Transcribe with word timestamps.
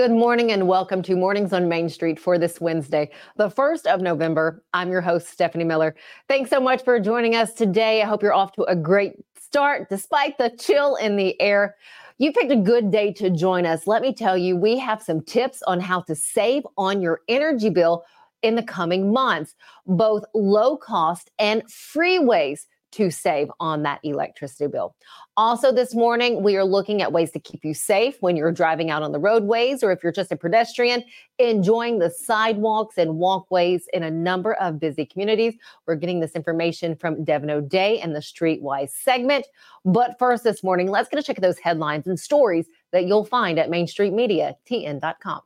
Good 0.00 0.12
morning 0.12 0.50
and 0.50 0.66
welcome 0.66 1.02
to 1.02 1.14
Mornings 1.14 1.52
on 1.52 1.68
Main 1.68 1.90
Street 1.90 2.18
for 2.18 2.38
this 2.38 2.58
Wednesday, 2.58 3.10
the 3.36 3.50
1st 3.50 3.84
of 3.84 4.00
November. 4.00 4.64
I'm 4.72 4.90
your 4.90 5.02
host, 5.02 5.28
Stephanie 5.28 5.64
Miller. 5.64 5.94
Thanks 6.26 6.48
so 6.48 6.58
much 6.58 6.82
for 6.84 6.98
joining 6.98 7.36
us 7.36 7.52
today. 7.52 8.00
I 8.00 8.06
hope 8.06 8.22
you're 8.22 8.32
off 8.32 8.52
to 8.52 8.62
a 8.62 8.74
great 8.74 9.16
start 9.38 9.90
despite 9.90 10.38
the 10.38 10.56
chill 10.58 10.96
in 10.96 11.16
the 11.16 11.38
air. 11.38 11.76
You 12.16 12.32
picked 12.32 12.50
a 12.50 12.56
good 12.56 12.90
day 12.90 13.12
to 13.12 13.28
join 13.28 13.66
us. 13.66 13.86
Let 13.86 14.00
me 14.00 14.14
tell 14.14 14.38
you, 14.38 14.56
we 14.56 14.78
have 14.78 15.02
some 15.02 15.20
tips 15.20 15.62
on 15.66 15.80
how 15.80 16.00
to 16.04 16.14
save 16.14 16.62
on 16.78 17.02
your 17.02 17.20
energy 17.28 17.68
bill 17.68 18.02
in 18.40 18.54
the 18.54 18.62
coming 18.62 19.12
months, 19.12 19.54
both 19.86 20.24
low 20.34 20.78
cost 20.78 21.30
and 21.38 21.70
free 21.70 22.18
ways 22.18 22.66
to 22.92 23.10
save 23.10 23.50
on 23.60 23.82
that 23.82 24.00
electricity 24.02 24.66
bill. 24.66 24.94
Also, 25.36 25.72
this 25.72 25.94
morning, 25.94 26.42
we 26.42 26.56
are 26.56 26.64
looking 26.64 27.02
at 27.02 27.12
ways 27.12 27.30
to 27.30 27.38
keep 27.38 27.64
you 27.64 27.72
safe 27.72 28.16
when 28.20 28.36
you're 28.36 28.52
driving 28.52 28.90
out 28.90 29.02
on 29.02 29.12
the 29.12 29.18
roadways 29.18 29.82
or 29.82 29.92
if 29.92 30.02
you're 30.02 30.12
just 30.12 30.32
a 30.32 30.36
pedestrian, 30.36 31.04
enjoying 31.38 31.98
the 31.98 32.10
sidewalks 32.10 32.98
and 32.98 33.16
walkways 33.16 33.86
in 33.92 34.02
a 34.02 34.10
number 34.10 34.54
of 34.54 34.80
busy 34.80 35.06
communities. 35.06 35.54
We're 35.86 35.96
getting 35.96 36.20
this 36.20 36.32
information 36.32 36.96
from 36.96 37.24
Devon 37.24 37.50
O'Day 37.50 38.00
in 38.00 38.12
the 38.12 38.20
Streetwise 38.20 38.90
segment. 38.90 39.46
But 39.84 40.18
first, 40.18 40.44
this 40.44 40.62
morning, 40.62 40.88
let's 40.88 41.08
get 41.08 41.18
a 41.18 41.22
check 41.22 41.38
of 41.38 41.42
those 41.42 41.58
headlines 41.58 42.06
and 42.06 42.18
stories 42.18 42.66
that 42.92 43.06
you'll 43.06 43.24
find 43.24 43.58
at 43.58 43.70
MainStreetMediaTN.com. 43.70 45.40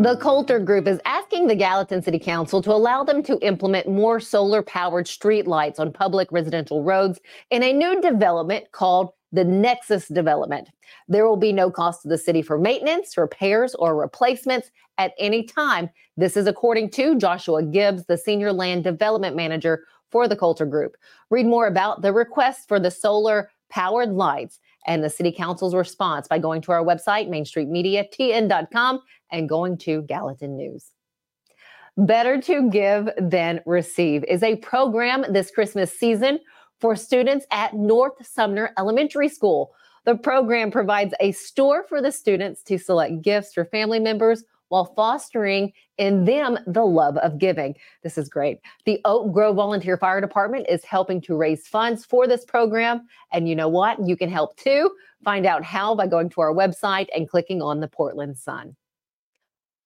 The 0.00 0.16
Coulter 0.16 0.58
Group 0.58 0.88
is 0.88 0.98
asking 1.04 1.46
the 1.46 1.54
Gallatin 1.54 2.00
City 2.00 2.18
Council 2.18 2.62
to 2.62 2.72
allow 2.72 3.04
them 3.04 3.22
to 3.24 3.38
implement 3.46 3.86
more 3.86 4.18
solar 4.18 4.62
powered 4.62 5.04
streetlights 5.04 5.78
on 5.78 5.92
public 5.92 6.32
residential 6.32 6.82
roads 6.82 7.20
in 7.50 7.62
a 7.62 7.74
new 7.74 8.00
development 8.00 8.72
called 8.72 9.10
the 9.30 9.44
Nexus 9.44 10.08
Development. 10.08 10.70
There 11.06 11.28
will 11.28 11.36
be 11.36 11.52
no 11.52 11.70
cost 11.70 12.00
to 12.00 12.08
the 12.08 12.16
city 12.16 12.40
for 12.40 12.56
maintenance, 12.56 13.18
repairs, 13.18 13.74
or 13.74 13.94
replacements 13.94 14.70
at 14.96 15.12
any 15.18 15.42
time. 15.42 15.90
This 16.16 16.34
is 16.34 16.46
according 16.46 16.92
to 16.92 17.18
Joshua 17.18 17.62
Gibbs, 17.62 18.06
the 18.06 18.16
Senior 18.16 18.54
Land 18.54 18.84
Development 18.84 19.36
Manager 19.36 19.84
for 20.10 20.26
the 20.26 20.36
Coulter 20.36 20.64
Group. 20.64 20.96
Read 21.28 21.44
more 21.44 21.66
about 21.66 22.00
the 22.00 22.14
request 22.14 22.68
for 22.68 22.80
the 22.80 22.90
solar 22.90 23.50
powered 23.68 24.12
lights 24.12 24.60
and 24.86 25.04
the 25.04 25.10
City 25.10 25.32
Council's 25.32 25.74
response 25.74 26.28
by 26.28 26.38
going 26.38 26.62
to 26.62 26.72
our 26.72 26.84
website, 26.84 27.28
MainStreetMediaTN.com, 27.28 29.00
and 29.32 29.48
going 29.48 29.78
to 29.78 30.02
Gallatin 30.02 30.56
News. 30.56 30.90
Better 31.96 32.40
to 32.42 32.70
Give 32.70 33.10
Than 33.18 33.60
Receive 33.66 34.24
is 34.24 34.42
a 34.42 34.56
program 34.56 35.24
this 35.30 35.50
Christmas 35.50 35.92
season 35.98 36.38
for 36.80 36.96
students 36.96 37.46
at 37.50 37.74
North 37.74 38.26
Sumner 38.26 38.72
Elementary 38.78 39.28
School. 39.28 39.72
The 40.06 40.16
program 40.16 40.70
provides 40.70 41.12
a 41.20 41.32
store 41.32 41.84
for 41.88 42.00
the 42.00 42.10
students 42.10 42.62
to 42.64 42.78
select 42.78 43.20
gifts 43.20 43.52
for 43.52 43.66
family 43.66 44.00
members 44.00 44.44
while 44.70 44.94
fostering 44.96 45.72
in 45.98 46.24
them 46.24 46.58
the 46.66 46.84
love 46.84 47.18
of 47.18 47.38
giving. 47.38 47.76
This 48.02 48.16
is 48.16 48.28
great. 48.28 48.58
The 48.86 49.00
Oak 49.04 49.32
Grove 49.32 49.56
Volunteer 49.56 49.98
Fire 49.98 50.20
Department 50.20 50.66
is 50.68 50.84
helping 50.84 51.20
to 51.22 51.36
raise 51.36 51.68
funds 51.68 52.06
for 52.06 52.26
this 52.26 52.44
program. 52.44 53.06
And 53.32 53.48
you 53.48 53.54
know 53.54 53.68
what? 53.68 53.98
You 54.04 54.16
can 54.16 54.30
help 54.30 54.56
too. 54.56 54.90
Find 55.24 55.44
out 55.44 55.62
how 55.62 55.94
by 55.94 56.06
going 56.06 56.30
to 56.30 56.40
our 56.40 56.54
website 56.54 57.08
and 57.14 57.28
clicking 57.28 57.60
on 57.60 57.80
the 57.80 57.88
Portland 57.88 58.38
Sun. 58.38 58.74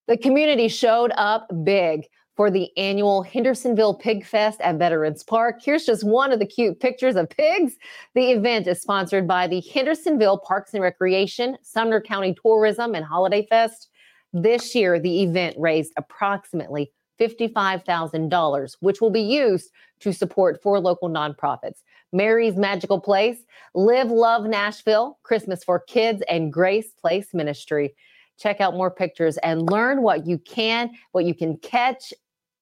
The 0.07 0.17
community 0.17 0.67
showed 0.67 1.11
up 1.17 1.47
big 1.63 2.05
for 2.35 2.51
the 2.51 2.69
annual 2.77 3.23
Hendersonville 3.23 3.95
Pig 3.95 4.25
Fest 4.25 4.61
at 4.61 4.77
Veterans 4.77 5.23
Park. 5.23 5.61
Here's 5.63 5.85
just 5.85 6.03
one 6.03 6.31
of 6.31 6.39
the 6.39 6.45
cute 6.45 6.79
pictures 6.79 7.15
of 7.15 7.29
pigs. 7.29 7.73
The 8.13 8.31
event 8.31 8.67
is 8.67 8.81
sponsored 8.81 9.27
by 9.27 9.47
the 9.47 9.61
Hendersonville 9.61 10.39
Parks 10.39 10.73
and 10.73 10.83
Recreation, 10.83 11.57
Sumner 11.61 12.01
County 12.01 12.35
Tourism, 12.39 12.93
and 12.93 13.05
Holiday 13.05 13.47
Fest. 13.47 13.89
This 14.35 14.75
year, 14.75 14.99
the 14.99 15.23
event 15.23 15.55
raised 15.57 15.93
approximately 15.95 16.91
$55,000, 17.21 18.75
which 18.81 18.99
will 18.99 19.09
be 19.09 19.21
used 19.21 19.71
to 20.01 20.11
support 20.11 20.61
four 20.61 20.81
local 20.81 21.09
nonprofits 21.09 21.83
Mary's 22.11 22.57
Magical 22.57 22.99
Place, 22.99 23.37
Live 23.73 24.11
Love 24.11 24.43
Nashville, 24.43 25.17
Christmas 25.23 25.63
for 25.63 25.79
Kids, 25.79 26.21
and 26.29 26.51
Grace 26.51 26.91
Place 27.01 27.33
Ministry. 27.33 27.95
Check 28.37 28.59
out 28.59 28.73
more 28.73 28.91
pictures 28.91 29.37
and 29.37 29.69
learn 29.69 30.01
what 30.01 30.27
you 30.27 30.37
can, 30.37 30.91
what 31.13 31.23
you 31.23 31.33
can 31.33 31.55
catch 31.59 32.13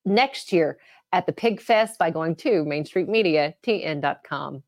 next 0.06 0.53
year 0.53 0.78
at 1.12 1.25
the 1.25 1.33
Pig 1.33 1.59
Fest 1.59 1.97
by 1.97 2.12
going 2.12 2.35
to 2.35 2.63
MainStreetMediaTN.com. 2.66 4.62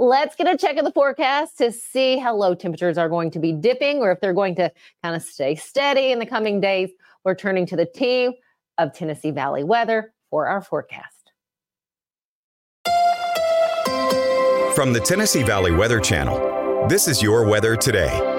Let's 0.00 0.34
get 0.34 0.48
a 0.48 0.56
check 0.56 0.78
of 0.78 0.86
the 0.86 0.92
forecast 0.92 1.58
to 1.58 1.70
see 1.70 2.16
how 2.16 2.34
low 2.34 2.54
temperatures 2.54 2.96
are 2.96 3.10
going 3.10 3.30
to 3.32 3.38
be 3.38 3.52
dipping 3.52 3.98
or 3.98 4.10
if 4.10 4.18
they're 4.18 4.32
going 4.32 4.54
to 4.54 4.72
kind 5.02 5.14
of 5.14 5.20
stay 5.20 5.54
steady 5.56 6.10
in 6.10 6.18
the 6.18 6.24
coming 6.24 6.58
days. 6.58 6.88
We're 7.22 7.34
turning 7.34 7.66
to 7.66 7.76
the 7.76 7.84
team 7.84 8.32
of 8.78 8.94
Tennessee 8.94 9.30
Valley 9.30 9.62
weather 9.62 10.14
for 10.30 10.46
our 10.46 10.62
forecast. 10.62 11.32
From 14.74 14.94
the 14.94 15.02
Tennessee 15.04 15.42
Valley 15.42 15.72
Weather 15.72 16.00
Channel, 16.00 16.88
this 16.88 17.06
is 17.06 17.22
your 17.22 17.46
weather 17.46 17.76
today. 17.76 18.29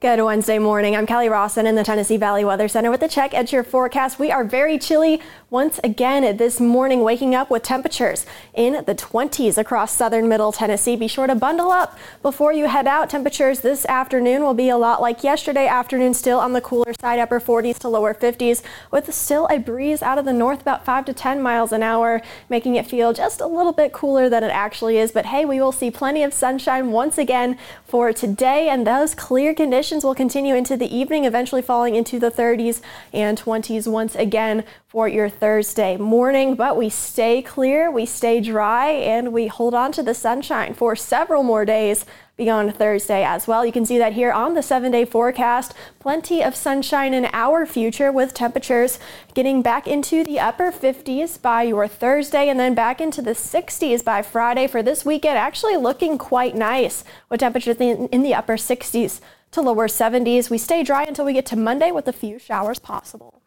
Good 0.00 0.22
Wednesday 0.22 0.58
morning. 0.58 0.96
I'm 0.96 1.04
Kelly 1.04 1.28
Rawson 1.28 1.66
in 1.66 1.74
the 1.74 1.84
Tennessee 1.84 2.16
Valley 2.16 2.42
Weather 2.42 2.68
Center 2.68 2.90
with 2.90 3.02
a 3.02 3.08
check 3.08 3.34
at 3.34 3.52
your 3.52 3.62
forecast. 3.62 4.18
We 4.18 4.30
are 4.30 4.44
very 4.44 4.78
chilly 4.78 5.20
once 5.50 5.78
again 5.84 6.38
this 6.38 6.58
morning, 6.58 7.02
waking 7.02 7.34
up 7.34 7.50
with 7.50 7.64
temperatures 7.64 8.24
in 8.54 8.82
the 8.86 8.94
20s 8.94 9.58
across 9.58 9.94
southern 9.94 10.26
middle 10.26 10.52
Tennessee. 10.52 10.96
Be 10.96 11.06
sure 11.06 11.26
to 11.26 11.34
bundle 11.34 11.70
up 11.70 11.98
before 12.22 12.50
you 12.50 12.66
head 12.66 12.86
out. 12.86 13.10
Temperatures 13.10 13.60
this 13.60 13.84
afternoon 13.84 14.40
will 14.40 14.54
be 14.54 14.70
a 14.70 14.78
lot 14.78 15.02
like 15.02 15.22
yesterday 15.22 15.66
afternoon, 15.66 16.14
still 16.14 16.40
on 16.40 16.54
the 16.54 16.62
cooler 16.62 16.94
side, 16.98 17.18
upper 17.18 17.38
40s 17.38 17.78
to 17.80 17.88
lower 17.88 18.14
50s, 18.14 18.62
with 18.90 19.12
still 19.12 19.46
a 19.50 19.58
breeze 19.58 20.00
out 20.00 20.16
of 20.16 20.24
the 20.24 20.32
north 20.32 20.62
about 20.62 20.82
5 20.82 21.04
to 21.04 21.12
10 21.12 21.42
miles 21.42 21.72
an 21.72 21.82
hour, 21.82 22.22
making 22.48 22.76
it 22.76 22.86
feel 22.86 23.12
just 23.12 23.38
a 23.38 23.46
little 23.46 23.74
bit 23.74 23.92
cooler 23.92 24.30
than 24.30 24.44
it 24.44 24.50
actually 24.50 24.96
is. 24.96 25.12
But 25.12 25.26
hey, 25.26 25.44
we 25.44 25.60
will 25.60 25.72
see 25.72 25.90
plenty 25.90 26.22
of 26.22 26.32
sunshine 26.32 26.90
once 26.90 27.18
again 27.18 27.58
for 27.84 28.14
today, 28.14 28.70
and 28.70 28.86
those 28.86 29.14
clear 29.14 29.52
conditions 29.52 29.89
conditions 29.90 30.04
will 30.04 30.14
continue 30.14 30.54
into 30.54 30.76
the 30.76 30.96
evening, 30.96 31.24
eventually 31.24 31.60
falling 31.60 31.96
into 31.96 32.20
the 32.20 32.30
30s 32.30 32.80
and 33.12 33.36
20s 33.36 33.90
once 33.90 34.14
again 34.14 34.62
for 34.86 35.08
your 35.08 35.28
Thursday 35.28 35.96
morning. 35.96 36.54
But 36.54 36.76
we 36.76 36.88
stay 36.88 37.42
clear, 37.42 37.90
we 37.90 38.06
stay 38.06 38.40
dry, 38.40 38.90
and 38.90 39.32
we 39.32 39.48
hold 39.48 39.74
on 39.74 39.90
to 39.92 40.02
the 40.04 40.14
sunshine 40.14 40.74
for 40.74 40.94
several 40.94 41.42
more 41.42 41.64
days 41.64 42.06
beyond 42.36 42.72
Thursday 42.76 43.24
as 43.24 43.48
well. 43.48 43.66
You 43.66 43.72
can 43.72 43.84
see 43.84 43.98
that 43.98 44.12
here 44.12 44.30
on 44.30 44.54
the 44.54 44.62
seven 44.62 44.92
day 44.92 45.04
forecast. 45.04 45.74
Plenty 45.98 46.40
of 46.40 46.54
sunshine 46.54 47.12
in 47.12 47.28
our 47.32 47.66
future 47.66 48.12
with 48.12 48.32
temperatures 48.32 49.00
getting 49.34 49.60
back 49.60 49.88
into 49.88 50.22
the 50.22 50.38
upper 50.38 50.70
50s 50.70 51.42
by 51.42 51.64
your 51.64 51.88
Thursday 51.88 52.48
and 52.48 52.60
then 52.60 52.74
back 52.74 53.00
into 53.00 53.20
the 53.20 53.32
60s 53.32 54.04
by 54.04 54.22
Friday 54.22 54.68
for 54.68 54.84
this 54.84 55.04
weekend. 55.04 55.36
Actually 55.36 55.76
looking 55.76 56.16
quite 56.16 56.54
nice 56.54 57.02
with 57.28 57.40
temperatures 57.40 57.76
in 57.78 58.22
the 58.22 58.34
upper 58.34 58.56
60s 58.56 59.20
to 59.52 59.60
lower 59.60 59.88
70s. 59.88 60.50
We 60.50 60.58
stay 60.58 60.82
dry 60.82 61.04
until 61.04 61.24
we 61.24 61.32
get 61.32 61.46
to 61.46 61.56
Monday 61.56 61.90
with 61.90 62.06
a 62.08 62.12
few 62.12 62.38
showers 62.38 62.78
possible. 62.78 63.42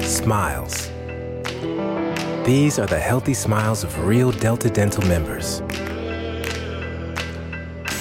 Smiles. 0.00 0.88
These 2.46 2.78
are 2.78 2.86
the 2.86 2.98
healthy 2.98 3.34
smiles 3.34 3.84
of 3.84 4.06
real 4.06 4.32
Delta 4.32 4.68
Dental 4.68 5.06
members. 5.06 5.62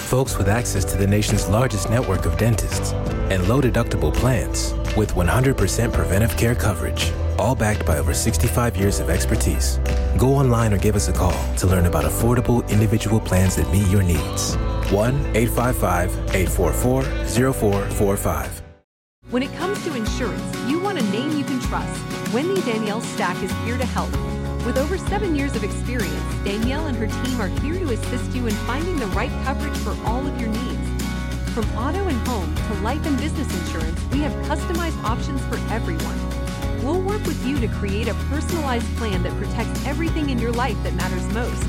Folks 0.10 0.38
with 0.38 0.48
access 0.48 0.84
to 0.86 0.98
the 0.98 1.07
nation's 1.07 1.48
largest 1.48 1.90
network 1.90 2.25
of 2.25 2.38
dentists 2.38 2.92
and 3.31 3.48
low 3.48 3.62
deductible 3.62 4.14
plans 4.14 4.74
with 4.96 5.14
100% 5.14 5.94
preventive 5.94 6.36
care 6.38 6.56
coverage, 6.56 7.12
all 7.38 7.56
backed 7.56 7.86
by 7.86 7.98
over 7.98 8.14
65 8.14 8.78
years 8.78 9.00
of 9.00 9.10
expertise. 9.10 9.80
Go 10.18 10.36
online 10.36 10.74
or 10.74 10.78
give 10.78 10.96
us 10.96 11.08
a 11.08 11.14
call 11.14 11.38
to 11.58 11.68
learn 11.68 11.86
about 11.86 12.06
affordable 12.06 12.68
individual 12.70 13.20
plans 13.20 13.56
that 13.56 13.70
meet 13.72 13.88
your 13.88 14.04
needs. 14.04 14.56
1 14.92 15.14
855 15.36 16.12
844 16.36 17.04
0445. 17.54 18.62
When 19.30 19.44
it 19.44 19.54
comes 19.56 19.82
to 19.86 19.96
insurance, 19.96 20.58
you 20.68 20.80
want 20.80 21.00
a 21.00 21.04
name 21.04 21.38
you 21.38 21.46
can 21.46 21.60
trust. 21.62 22.34
Wendy 22.34 22.62
Danielle 22.64 23.00
Stack 23.00 23.42
is 23.42 23.52
here 23.64 23.78
to 23.78 23.86
help. 23.86 24.12
With 24.66 24.78
over 24.78 24.98
seven 24.98 25.36
years 25.36 25.56
of 25.56 25.64
experience, 25.64 26.36
Danielle 26.44 26.88
and 26.88 26.98
her 26.98 27.08
team 27.08 27.42
are 27.42 27.48
here 27.62 27.80
to 27.80 27.94
assist 27.94 28.36
you 28.36 28.48
in 28.48 28.54
finding 28.68 28.98
the 28.98 29.08
right 29.08 29.32
coverage 29.46 29.78
for 29.78 29.96
all 30.06 30.26
of 30.28 30.40
your 30.40 30.50
needs. 30.50 30.81
From 31.53 31.65
auto 31.77 32.07
and 32.07 32.18
home 32.30 32.56
to 32.56 32.74
life 32.75 33.06
and 33.06 33.18
business 33.18 33.53
insurance, 33.59 34.01
we 34.13 34.19
have 34.19 34.31
customized 34.45 35.03
options 35.03 35.44
for 35.48 35.57
everyone. 35.69 36.18
We'll 36.81 37.01
work 37.01 37.21
with 37.25 37.45
you 37.45 37.59
to 37.59 37.68
create 37.68 38.07
a 38.07 38.13
personalized 38.30 38.88
plan 38.95 39.21
that 39.24 39.33
protects 39.33 39.86
everything 39.86 40.30
in 40.30 40.39
your 40.39 40.53
life 40.53 40.81
that 40.83 40.94
matters 40.94 41.27
most. 41.33 41.62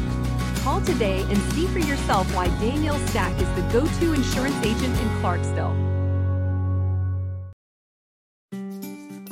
Call 0.62 0.80
today 0.82 1.22
and 1.22 1.36
see 1.52 1.66
for 1.66 1.80
yourself 1.80 2.32
why 2.32 2.46
Danielle 2.60 2.98
Stack 3.08 3.34
is 3.40 3.48
the 3.56 3.62
go 3.72 3.84
to 3.84 4.12
insurance 4.12 4.54
agent 4.64 4.96
in 5.00 5.20
Clarksville. 5.20 5.74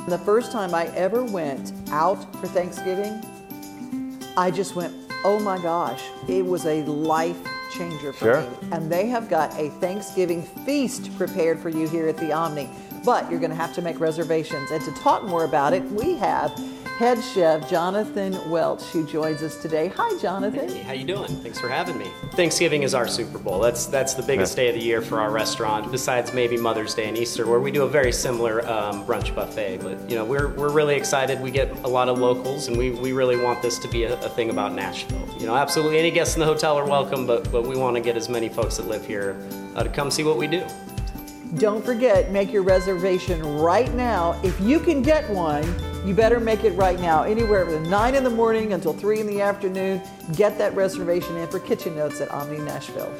The 0.09 0.21
first 0.25 0.51
time 0.51 0.75
I 0.75 0.87
ever 0.87 1.23
went 1.23 1.71
out 1.91 2.21
for 2.41 2.47
Thanksgiving, 2.47 3.23
I 4.35 4.51
just 4.51 4.75
went, 4.75 4.93
oh 5.23 5.39
my 5.39 5.57
gosh, 5.61 6.03
it 6.27 6.45
was 6.45 6.65
a 6.65 6.83
life 6.83 7.41
changer 7.71 8.13
for 8.13 8.25
Sure. 8.25 8.41
me. 8.41 8.47
And 8.71 8.91
they 8.91 9.07
have 9.07 9.29
got 9.29 9.57
a 9.57 9.69
Thanksgiving 9.79 10.43
feast 10.43 11.15
prepared 11.17 11.59
for 11.59 11.69
you 11.69 11.87
here 11.87 12.07
at 12.07 12.17
the 12.17 12.31
Omni. 12.31 12.69
But 13.03 13.31
you're 13.31 13.39
going 13.39 13.51
to 13.51 13.55
have 13.57 13.73
to 13.75 13.81
make 13.81 13.99
reservations. 13.99 14.69
And 14.71 14.83
to 14.83 14.91
talk 14.91 15.23
more 15.23 15.43
about 15.43 15.73
it, 15.73 15.83
we 15.91 16.15
have 16.17 16.51
head 17.01 17.23
chef 17.23 17.67
Jonathan 17.67 18.37
Welch 18.47 18.83
who 18.91 19.03
joins 19.07 19.41
us 19.41 19.59
today. 19.59 19.87
Hi, 19.97 20.15
Jonathan. 20.19 20.69
Hey, 20.69 20.83
how 20.83 20.93
you 20.93 21.03
doing? 21.03 21.29
Thanks 21.37 21.59
for 21.59 21.67
having 21.67 21.97
me. 21.97 22.05
Thanksgiving 22.33 22.83
is 22.83 22.93
our 22.93 23.07
Super 23.07 23.39
Bowl. 23.39 23.59
That's 23.59 23.87
that's 23.87 24.13
the 24.13 24.21
biggest 24.21 24.55
day 24.55 24.67
of 24.69 24.75
the 24.75 24.83
year 24.83 25.01
for 25.01 25.19
our 25.19 25.31
restaurant, 25.31 25.91
besides 25.91 26.31
maybe 26.31 26.57
Mother's 26.57 26.93
Day 26.93 27.07
and 27.07 27.17
Easter, 27.17 27.47
where 27.47 27.59
we 27.59 27.71
do 27.71 27.85
a 27.85 27.89
very 27.89 28.11
similar 28.11 28.63
um, 28.69 29.03
brunch 29.03 29.33
buffet. 29.33 29.79
But 29.81 30.07
you 30.07 30.15
know, 30.15 30.23
we're, 30.23 30.49
we're 30.49 30.71
really 30.71 30.93
excited. 30.93 31.41
We 31.41 31.49
get 31.49 31.71
a 31.77 31.87
lot 31.87 32.07
of 32.07 32.19
locals, 32.19 32.67
and 32.67 32.77
we, 32.77 32.91
we 32.91 33.13
really 33.13 33.35
want 33.35 33.63
this 33.63 33.79
to 33.79 33.87
be 33.87 34.03
a, 34.03 34.13
a 34.21 34.29
thing 34.29 34.51
about 34.51 34.75
Nashville. 34.75 35.27
You 35.39 35.47
know, 35.47 35.55
absolutely 35.55 35.97
any 35.97 36.11
guests 36.11 36.35
in 36.35 36.39
the 36.39 36.45
hotel 36.45 36.77
are 36.77 36.85
welcome, 36.85 37.25
but 37.25 37.51
but 37.51 37.63
we 37.63 37.77
want 37.77 37.95
to 37.95 38.01
get 38.01 38.15
as 38.15 38.29
many 38.29 38.47
folks 38.47 38.77
that 38.77 38.87
live 38.87 39.03
here 39.07 39.35
uh, 39.75 39.81
to 39.81 39.89
come 39.89 40.11
see 40.11 40.23
what 40.23 40.37
we 40.37 40.45
do. 40.45 40.63
Don't 41.55 41.83
forget, 41.83 42.31
make 42.31 42.53
your 42.53 42.61
reservation 42.61 43.41
right 43.57 43.91
now. 43.95 44.39
If 44.43 44.61
you 44.61 44.79
can 44.79 45.01
get 45.01 45.27
one, 45.31 45.63
you 46.05 46.15
better 46.15 46.39
make 46.39 46.63
it 46.63 46.71
right 46.71 46.99
now. 46.99 47.23
Anywhere 47.23 47.65
from 47.65 47.89
9 47.89 48.15
in 48.15 48.23
the 48.23 48.29
morning 48.29 48.73
until 48.73 48.93
3 48.93 49.19
in 49.19 49.27
the 49.27 49.41
afternoon, 49.41 50.01
get 50.35 50.57
that 50.57 50.75
reservation 50.75 51.37
in 51.37 51.47
for 51.47 51.59
Kitchen 51.59 51.95
Notes 51.95 52.21
at 52.21 52.31
Omni 52.31 52.59
Nashville. 52.59 53.11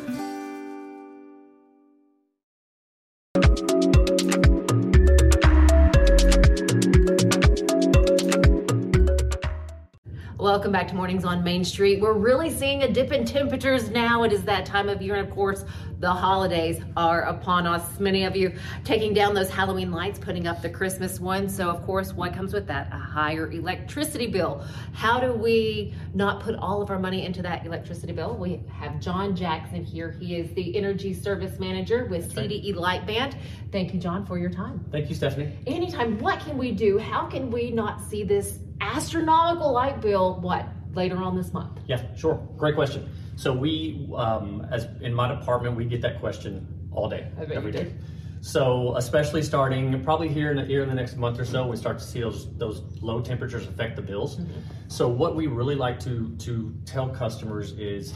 Welcome 10.38 10.72
back 10.72 10.88
to 10.88 10.96
Mornings 10.96 11.24
on 11.24 11.44
Main 11.44 11.64
Street. 11.64 12.02
We're 12.02 12.14
really 12.14 12.50
seeing 12.50 12.82
a 12.82 12.92
dip 12.92 13.12
in 13.12 13.26
temperatures 13.26 13.92
now. 13.92 14.24
It 14.24 14.34
is 14.34 14.44
that 14.46 14.66
time 14.66 14.90
of 14.90 15.00
year, 15.00 15.16
and 15.16 15.28
of 15.28 15.34
course, 15.34 15.66
the 16.02 16.12
holidays 16.12 16.82
are 16.98 17.22
upon 17.22 17.68
us. 17.68 18.00
Many 18.00 18.24
of 18.24 18.36
you 18.36 18.54
taking 18.84 19.14
down 19.14 19.36
those 19.36 19.52
Halloween 19.52 19.92
lights, 19.92 20.18
putting 20.18 20.48
up 20.48 20.64
the 20.64 20.70
Christmas 20.70 21.20
ones. 21.20 21.56
So, 21.56 21.70
of 21.70 21.84
course, 21.84 22.12
what 22.12 22.34
comes 22.34 22.54
with 22.54 22.66
that? 22.68 22.88
A 22.92 22.98
higher 22.98 23.52
electricity 23.52 24.26
bill. 24.26 24.66
How 24.94 25.20
do 25.20 25.32
we 25.32 25.94
not 26.16 26.42
put 26.42 26.56
all 26.56 26.82
of 26.82 26.90
our 26.90 26.98
money 26.98 27.24
into 27.24 27.44
that 27.44 27.68
electricity 27.68 28.14
bill? 28.14 28.36
We 28.36 28.64
have 28.74 29.00
John 29.00 29.36
Jackson 29.36 29.86
here. 29.86 30.12
He 30.20 30.36
is 30.38 30.52
the 30.56 30.76
Energy 30.76 31.14
Service 31.14 31.60
Manager 31.60 32.06
with 32.06 32.34
CDE 32.34 32.74
Lightband. 32.74 33.36
Thank 33.72 33.94
you, 33.94 34.00
John, 34.00 34.26
for 34.26 34.40
your 34.40 34.50
time. 34.50 34.84
Thank 34.92 35.08
you, 35.08 35.16
Stephanie. 35.16 35.56
anytime 35.68 36.18
what 36.20 36.40
can 36.40 36.58
we 36.58 36.72
do 36.72 36.98
how 36.98 37.28
can 37.28 37.52
we 37.52 37.70
not 37.72 38.02
see 38.02 38.24
this 38.24 38.60
astronomical 38.82 39.72
light 39.72 40.02
bill 40.02 40.40
what 40.42 40.66
later 40.94 41.18
on 41.18 41.36
this 41.38 41.54
month 41.54 41.80
Yeah, 41.88 42.02
sure. 42.16 42.36
Great 42.58 42.76
question. 42.76 43.08
So 43.36 43.54
we, 43.54 44.08
um, 44.16 44.68
as 44.72 44.88
in 45.02 45.14
my 45.14 45.34
department, 45.34 45.76
we 45.76 45.86
get 45.86 46.02
that 46.02 46.20
question 46.20 46.68
all 46.92 47.10
day, 47.10 47.28
every 47.38 47.72
day. 47.72 47.94
So 48.42 48.96
especially 48.98 49.44
starting 49.44 50.04
probably 50.04 50.28
here 50.28 50.50
in 50.50 50.58
the, 50.58 50.66
here 50.66 50.82
in 50.82 50.90
the 50.90 50.96
next 50.96 51.16
month 51.16 51.40
or 51.40 51.46
so, 51.46 51.68
we 51.68 51.78
start 51.78 52.00
to 52.00 52.04
see 52.04 52.22
those 52.22 52.52
those 52.58 52.82
low 53.00 53.22
temperatures 53.22 53.68
affect 53.68 53.96
the 53.96 54.02
bills. 54.02 54.38
Mm-hmm. 54.38 54.60
So 54.88 55.08
what 55.08 55.36
we 55.36 55.46
really 55.46 55.76
like 55.76 56.00
to 56.02 56.36
to 56.40 56.76
tell 56.86 57.08
customers 57.10 57.74
is 57.74 58.14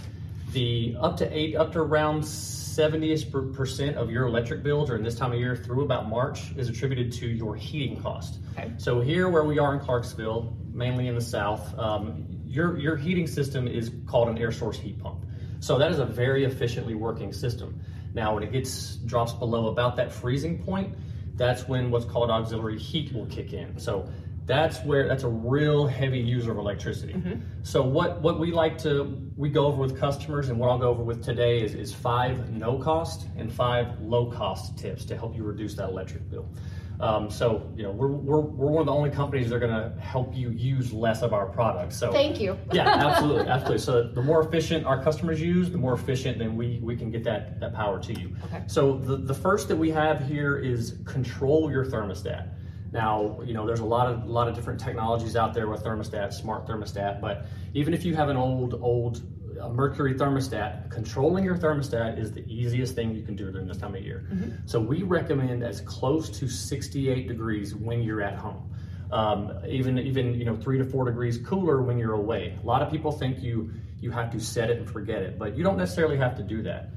the 0.51 0.97
up 0.99 1.15
to 1.17 1.37
eight 1.37 1.55
up 1.55 1.71
to 1.73 1.79
around 1.79 2.23
70ish 2.23 3.31
per- 3.31 3.43
percent 3.53 3.97
of 3.97 4.09
your 4.09 4.25
electric 4.25 4.63
bill 4.63 4.85
during 4.85 5.03
this 5.03 5.15
time 5.15 5.31
of 5.31 5.39
year 5.39 5.55
through 5.55 5.83
about 5.83 6.09
March 6.09 6.51
is 6.57 6.69
attributed 6.69 7.11
to 7.13 7.27
your 7.27 7.55
heating 7.55 8.01
cost. 8.01 8.39
Okay. 8.57 8.71
So 8.77 9.01
here, 9.01 9.29
where 9.29 9.43
we 9.43 9.59
are 9.59 9.75
in 9.75 9.79
Clarksville, 9.79 10.57
mainly 10.73 11.07
in 11.07 11.15
the 11.15 11.21
south, 11.21 11.77
um, 11.77 12.34
your 12.55 12.77
your 12.79 12.95
heating 12.95 13.27
system 13.27 13.67
is 13.67 13.91
called 14.05 14.29
an 14.29 14.37
air 14.37 14.51
source 14.51 14.79
heat 14.79 14.97
pump. 14.99 15.25
So 15.59 15.77
that 15.77 15.91
is 15.91 15.99
a 15.99 16.05
very 16.05 16.45
efficiently 16.45 16.95
working 16.95 17.33
system. 17.33 17.79
Now, 18.13 18.33
when 18.35 18.43
it 18.43 18.51
gets 18.51 18.95
drops 18.97 19.33
below 19.33 19.67
about 19.67 19.95
that 19.97 20.11
freezing 20.11 20.63
point, 20.63 20.95
that's 21.35 21.67
when 21.67 21.91
what's 21.91 22.05
called 22.05 22.29
auxiliary 22.29 22.79
heat 22.79 23.13
will 23.13 23.25
kick 23.25 23.51
in. 23.51 23.77
So 23.77 24.07
that's 24.45 24.83
where 24.83 25.07
that's 25.07 25.23
a 25.23 25.27
real 25.27 25.87
heavy 25.87 26.19
user 26.19 26.51
of 26.51 26.57
electricity. 26.57 27.13
Mm-hmm. 27.13 27.41
So 27.63 27.81
what 27.81 28.21
what 28.21 28.39
we 28.39 28.51
like 28.51 28.77
to 28.79 29.31
we 29.35 29.49
go 29.49 29.65
over 29.65 29.81
with 29.81 29.99
customers 29.99 30.49
and 30.49 30.59
what 30.59 30.69
I'll 30.69 30.77
go 30.77 30.89
over 30.89 31.03
with 31.03 31.23
today 31.23 31.61
is, 31.61 31.73
is 31.73 31.93
five 31.93 32.51
no 32.51 32.77
cost 32.77 33.27
and 33.35 33.51
five 33.51 33.99
low 33.99 34.31
cost 34.31 34.77
tips 34.77 35.03
to 35.05 35.17
help 35.17 35.35
you 35.35 35.43
reduce 35.43 35.75
that 35.75 35.89
electric 35.89 36.29
bill. 36.29 36.47
Um, 36.99 37.29
so 37.29 37.71
you 37.75 37.83
know 37.83 37.91
we're, 37.91 38.07
we're, 38.07 38.39
we're 38.39 38.71
one 38.71 38.81
of 38.81 38.85
the 38.85 38.93
only 38.93 39.09
companies 39.09 39.49
that 39.49 39.55
are 39.55 39.59
going 39.59 39.71
to 39.71 39.99
help 39.99 40.35
you 40.35 40.49
use 40.51 40.93
less 40.93 41.21
of 41.21 41.33
our 41.33 41.45
products. 41.45 41.97
So 41.97 42.11
thank 42.11 42.39
you 42.39 42.57
yeah, 42.71 42.87
absolutely, 42.87 43.47
absolutely. 43.47 43.79
So 43.79 44.03
the 44.03 44.21
more 44.21 44.41
efficient 44.41 44.85
our 44.85 45.01
customers 45.03 45.41
use, 45.41 45.69
the 45.69 45.77
more 45.77 45.93
efficient 45.93 46.39
then 46.39 46.55
we 46.55 46.79
we 46.81 46.95
can 46.95 47.11
get 47.11 47.23
that 47.25 47.59
that 47.59 47.73
power 47.73 47.99
to 47.99 48.19
you. 48.19 48.35
Okay. 48.45 48.63
So 48.67 48.97
the 48.97 49.17
the 49.17 49.33
first 49.33 49.67
that 49.67 49.75
we 49.75 49.91
have 49.91 50.25
here 50.25 50.57
is 50.57 50.99
control 51.05 51.71
your 51.71 51.85
thermostat. 51.85 52.49
Now, 52.91 53.41
you 53.43 53.53
know, 53.53 53.65
there's 53.65 53.81
a 53.81 53.85
lot 53.85 54.07
of 54.07 54.23
a 54.23 54.31
lot 54.31 54.47
of 54.47 54.55
different 54.55 54.79
technologies 54.79 55.35
out 55.35 55.53
there 55.53 55.67
with 55.67 55.83
thermostat, 55.83 56.33
smart 56.33 56.65
thermostat, 56.65 57.19
but 57.19 57.45
even 57.73 57.93
if 57.93 58.05
you 58.05 58.15
have 58.15 58.29
an 58.29 58.37
old 58.37 58.79
old 58.81 59.21
uh, 59.59 59.69
mercury 59.69 60.13
thermostat, 60.13 60.89
controlling 60.89 61.43
your 61.43 61.57
thermostat 61.57 62.19
is 62.19 62.31
the 62.31 62.45
easiest 62.47 62.95
thing 62.95 63.15
you 63.15 63.23
can 63.23 63.35
do 63.35 63.51
during 63.51 63.67
this 63.67 63.77
time 63.77 63.95
of 63.95 64.03
year. 64.03 64.27
So 64.65 64.79
we 64.79 65.03
recommend 65.03 65.63
as 65.63 65.81
close 65.81 66.29
to 66.39 66.47
68 66.47 67.27
degrees 67.27 67.75
when 67.75 68.01
you're 68.01 68.21
at 68.21 68.37
home 68.37 68.69
um, 69.11 69.51
even 69.67 69.97
even 69.99 70.33
you 70.35 70.45
know 70.45 70.55
three 70.55 70.77
to 70.77 70.85
four 70.85 71.05
degrees 71.05 71.37
cooler 71.37 71.81
when 71.81 71.97
you're 71.97 72.13
away. 72.13 72.57
A 72.61 72.65
lot 72.65 72.81
of 72.81 72.91
people 72.91 73.11
think 73.11 73.41
you 73.41 73.71
you 73.99 74.11
have 74.11 74.31
to 74.31 74.39
set 74.39 74.69
it 74.69 74.77
and 74.77 74.89
forget 74.89 75.21
it, 75.21 75.39
but 75.39 75.57
you 75.57 75.63
don't 75.63 75.77
necessarily 75.77 76.17
have 76.17 76.35
to 76.37 76.43
do 76.43 76.61
that. 76.63 76.89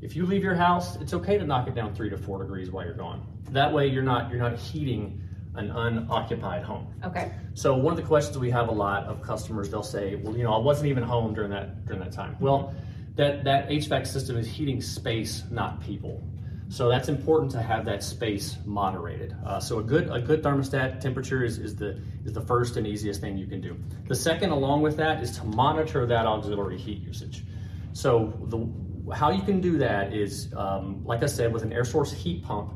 If 0.00 0.16
you 0.16 0.26
leave 0.26 0.42
your 0.42 0.54
house, 0.54 0.96
it's 0.96 1.14
okay 1.14 1.38
to 1.38 1.44
knock 1.44 1.68
it 1.68 1.74
down 1.74 1.94
three 1.94 2.10
to 2.10 2.16
four 2.16 2.38
degrees 2.42 2.70
while 2.70 2.84
you're 2.84 2.94
gone. 2.94 3.26
That 3.50 3.72
way, 3.72 3.86
you're 3.86 4.02
not 4.02 4.30
you're 4.30 4.40
not 4.40 4.58
heating 4.58 5.22
an 5.54 5.70
unoccupied 5.70 6.62
home. 6.62 6.86
okay 7.04 7.32
So 7.54 7.76
one 7.76 7.92
of 7.92 7.96
the 7.96 8.06
questions 8.06 8.38
we 8.38 8.50
have 8.50 8.68
a 8.68 8.72
lot 8.72 9.04
of 9.04 9.22
customers, 9.22 9.70
they'll 9.70 9.82
say, 9.82 10.14
"Well, 10.16 10.36
you 10.36 10.44
know, 10.44 10.54
I 10.54 10.58
wasn't 10.58 10.88
even 10.88 11.02
home 11.02 11.34
during 11.34 11.50
that 11.50 11.84
during 11.86 12.00
that 12.00 12.12
time." 12.12 12.36
Well, 12.40 12.74
that 13.16 13.44
that 13.44 13.68
HVAC 13.68 14.06
system 14.06 14.36
is 14.36 14.46
heating 14.46 14.80
space, 14.80 15.42
not 15.50 15.80
people. 15.80 16.22
So 16.68 16.88
that's 16.88 17.10
important 17.10 17.50
to 17.52 17.60
have 17.60 17.84
that 17.84 18.02
space 18.02 18.56
moderated. 18.64 19.36
Uh, 19.44 19.60
so 19.60 19.78
a 19.78 19.82
good 19.82 20.08
a 20.10 20.18
good 20.18 20.42
thermostat 20.42 21.00
temperature 21.00 21.44
is, 21.44 21.58
is 21.58 21.76
the 21.76 22.00
is 22.24 22.32
the 22.32 22.40
first 22.40 22.78
and 22.78 22.86
easiest 22.86 23.20
thing 23.20 23.36
you 23.36 23.46
can 23.46 23.60
do. 23.60 23.76
The 24.08 24.14
second, 24.14 24.50
along 24.50 24.80
with 24.80 24.96
that, 24.96 25.22
is 25.22 25.36
to 25.38 25.44
monitor 25.44 26.06
that 26.06 26.24
auxiliary 26.24 26.78
heat 26.78 27.02
usage. 27.02 27.44
So 27.92 28.32
the 28.44 28.66
how 29.14 29.30
you 29.30 29.42
can 29.42 29.60
do 29.60 29.76
that 29.78 30.14
is, 30.14 30.50
um, 30.56 31.04
like 31.04 31.22
I 31.22 31.26
said, 31.26 31.52
with 31.52 31.62
an 31.62 31.72
air 31.74 31.84
source 31.84 32.10
heat 32.10 32.42
pump 32.42 32.72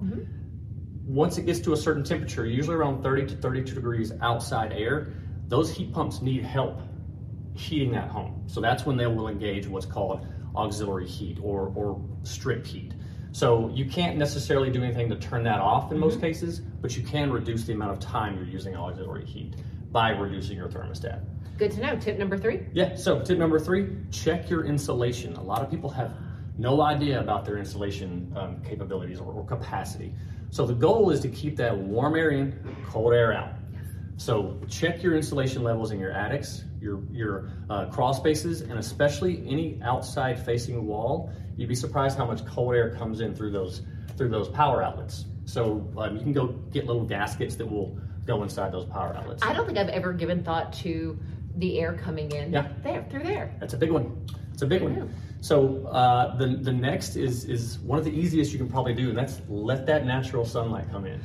once 1.06 1.38
it 1.38 1.46
gets 1.46 1.60
to 1.60 1.72
a 1.72 1.76
certain 1.76 2.02
temperature, 2.02 2.46
usually 2.46 2.76
around 2.76 3.02
30 3.02 3.26
to 3.26 3.36
32 3.36 3.74
degrees 3.74 4.12
outside 4.20 4.72
air, 4.72 5.12
those 5.46 5.70
heat 5.70 5.92
pumps 5.92 6.20
need 6.20 6.42
help 6.42 6.80
heating 7.54 7.92
that 7.92 8.08
home. 8.08 8.42
So 8.46 8.60
that's 8.60 8.84
when 8.84 8.96
they 8.96 9.06
will 9.06 9.28
engage 9.28 9.66
what's 9.66 9.86
called 9.86 10.26
auxiliary 10.56 11.06
heat 11.06 11.38
or, 11.42 11.72
or 11.74 12.00
strict 12.24 12.66
heat. 12.66 12.94
So 13.32 13.70
you 13.72 13.84
can't 13.84 14.16
necessarily 14.16 14.70
do 14.70 14.82
anything 14.82 15.08
to 15.10 15.16
turn 15.16 15.44
that 15.44 15.60
off 15.60 15.92
in 15.92 15.98
most 15.98 16.14
mm-hmm. 16.14 16.22
cases, 16.22 16.60
but 16.60 16.96
you 16.96 17.02
can 17.02 17.30
reduce 17.30 17.64
the 17.64 17.72
amount 17.72 17.92
of 17.92 18.00
time 18.00 18.34
you're 18.36 18.44
using 18.44 18.74
auxiliary 18.74 19.26
heat 19.26 19.54
by 19.92 20.10
reducing 20.10 20.56
your 20.56 20.68
thermostat. 20.68 21.20
good 21.56 21.70
to 21.70 21.80
know 21.80 21.96
tip 21.96 22.18
number 22.18 22.36
three 22.36 22.66
Yeah, 22.72 22.96
so 22.96 23.20
tip 23.20 23.38
number 23.38 23.60
three, 23.60 23.96
check 24.10 24.50
your 24.50 24.64
insulation. 24.64 25.36
A 25.36 25.42
lot 25.42 25.62
of 25.62 25.70
people 25.70 25.90
have 25.90 26.12
no 26.58 26.80
idea 26.82 27.20
about 27.20 27.44
their 27.44 27.58
insulation 27.58 28.32
um, 28.36 28.62
capabilities 28.62 29.20
or, 29.20 29.32
or 29.32 29.44
capacity. 29.44 30.14
So 30.50 30.64
the 30.66 30.74
goal 30.74 31.10
is 31.10 31.20
to 31.20 31.28
keep 31.28 31.56
that 31.56 31.76
warm 31.76 32.14
air 32.16 32.30
in, 32.30 32.58
cold 32.86 33.12
air 33.12 33.32
out. 33.32 33.50
So 34.16 34.58
check 34.68 35.02
your 35.02 35.14
insulation 35.16 35.62
levels 35.62 35.90
in 35.90 36.00
your 36.00 36.12
attics, 36.12 36.64
your 36.80 37.02
your 37.12 37.50
uh, 37.68 37.86
crawl 37.86 38.14
spaces, 38.14 38.62
and 38.62 38.78
especially 38.78 39.44
any 39.46 39.78
outside 39.82 40.38
facing 40.42 40.86
wall. 40.86 41.30
You'd 41.56 41.68
be 41.68 41.74
surprised 41.74 42.16
how 42.16 42.24
much 42.26 42.44
cold 42.46 42.74
air 42.74 42.94
comes 42.94 43.20
in 43.20 43.34
through 43.34 43.50
those 43.50 43.82
through 44.16 44.30
those 44.30 44.48
power 44.48 44.82
outlets. 44.82 45.26
So 45.44 45.86
um, 45.98 46.16
you 46.16 46.22
can 46.22 46.32
go 46.32 46.46
get 46.46 46.86
little 46.86 47.04
gaskets 47.04 47.56
that 47.56 47.70
will 47.70 47.98
go 48.24 48.42
inside 48.42 48.72
those 48.72 48.86
power 48.86 49.14
outlets. 49.16 49.40
i 49.44 49.52
don't 49.52 49.66
think 49.66 49.78
i've 49.78 49.88
ever 49.88 50.12
given 50.12 50.42
thought 50.42 50.72
to 50.72 51.16
the 51.58 51.78
air 51.78 51.92
coming 51.94 52.28
in 52.32 52.52
Yeah. 52.52 52.66
there 52.82 53.06
through 53.08 53.22
there 53.22 53.54
That's 53.60 53.72
a 53.74 53.76
big 53.76 53.92
one. 53.92 54.26
It's 54.52 54.62
a 54.62 54.66
big 54.66 54.82
one. 54.82 55.14
So 55.46 55.86
uh, 55.86 56.34
the 56.36 56.48
the 56.48 56.72
next 56.72 57.14
is 57.14 57.44
is 57.44 57.78
one 57.78 58.00
of 58.00 58.04
the 58.04 58.10
easiest 58.10 58.50
you 58.52 58.58
can 58.58 58.68
probably 58.68 58.94
do, 58.94 59.10
and 59.10 59.16
that's 59.16 59.40
let 59.48 59.86
that 59.86 60.04
natural 60.04 60.44
sunlight 60.44 60.90
come 60.90 61.06
in. 61.06 61.20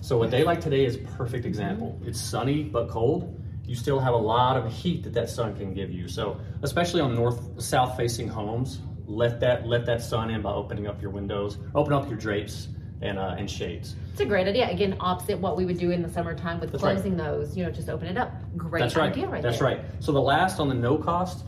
So 0.00 0.22
a 0.22 0.26
day 0.28 0.42
like 0.42 0.62
today 0.62 0.86
is 0.86 0.94
a 0.94 1.00
perfect 1.00 1.44
example. 1.44 2.00
It's 2.02 2.18
sunny 2.18 2.62
but 2.62 2.88
cold. 2.88 3.38
you 3.66 3.74
still 3.74 4.00
have 4.00 4.14
a 4.14 4.22
lot 4.34 4.56
of 4.56 4.72
heat 4.72 5.02
that 5.02 5.12
that 5.12 5.28
sun 5.28 5.54
can 5.54 5.74
give 5.74 5.90
you. 5.90 6.08
So, 6.08 6.40
especially 6.62 7.02
on 7.02 7.14
north 7.14 7.60
south 7.62 7.94
facing 7.94 8.26
homes, 8.26 8.80
let 9.04 9.38
that 9.40 9.66
let 9.66 9.84
that 9.84 10.00
sun 10.00 10.30
in 10.30 10.40
by 10.40 10.52
opening 10.52 10.86
up 10.86 11.02
your 11.02 11.10
windows, 11.10 11.58
open 11.74 11.92
up 11.92 12.08
your 12.08 12.16
drapes 12.16 12.68
and 13.02 13.18
uh, 13.18 13.36
and 13.36 13.50
shades. 13.50 13.96
It's 14.12 14.22
a 14.22 14.24
great 14.24 14.48
idea. 14.48 14.70
Again, 14.70 14.96
opposite 14.98 15.38
what 15.40 15.58
we 15.58 15.66
would 15.66 15.78
do 15.78 15.90
in 15.90 16.00
the 16.00 16.08
summertime 16.08 16.58
with 16.58 16.72
That's 16.72 16.82
closing 16.82 17.18
right. 17.18 17.26
those. 17.26 17.54
You 17.54 17.66
know, 17.66 17.70
just 17.70 17.90
open 17.90 18.08
it 18.08 18.16
up. 18.16 18.32
Great 18.56 18.80
That's 18.80 18.96
right. 18.96 19.12
idea, 19.12 19.28
right 19.28 19.42
That's 19.42 19.58
there. 19.58 19.76
right. 19.76 19.80
So 20.00 20.10
the 20.12 20.22
last 20.22 20.58
on 20.58 20.68
the 20.70 20.74
no 20.74 20.96
cost, 20.96 21.44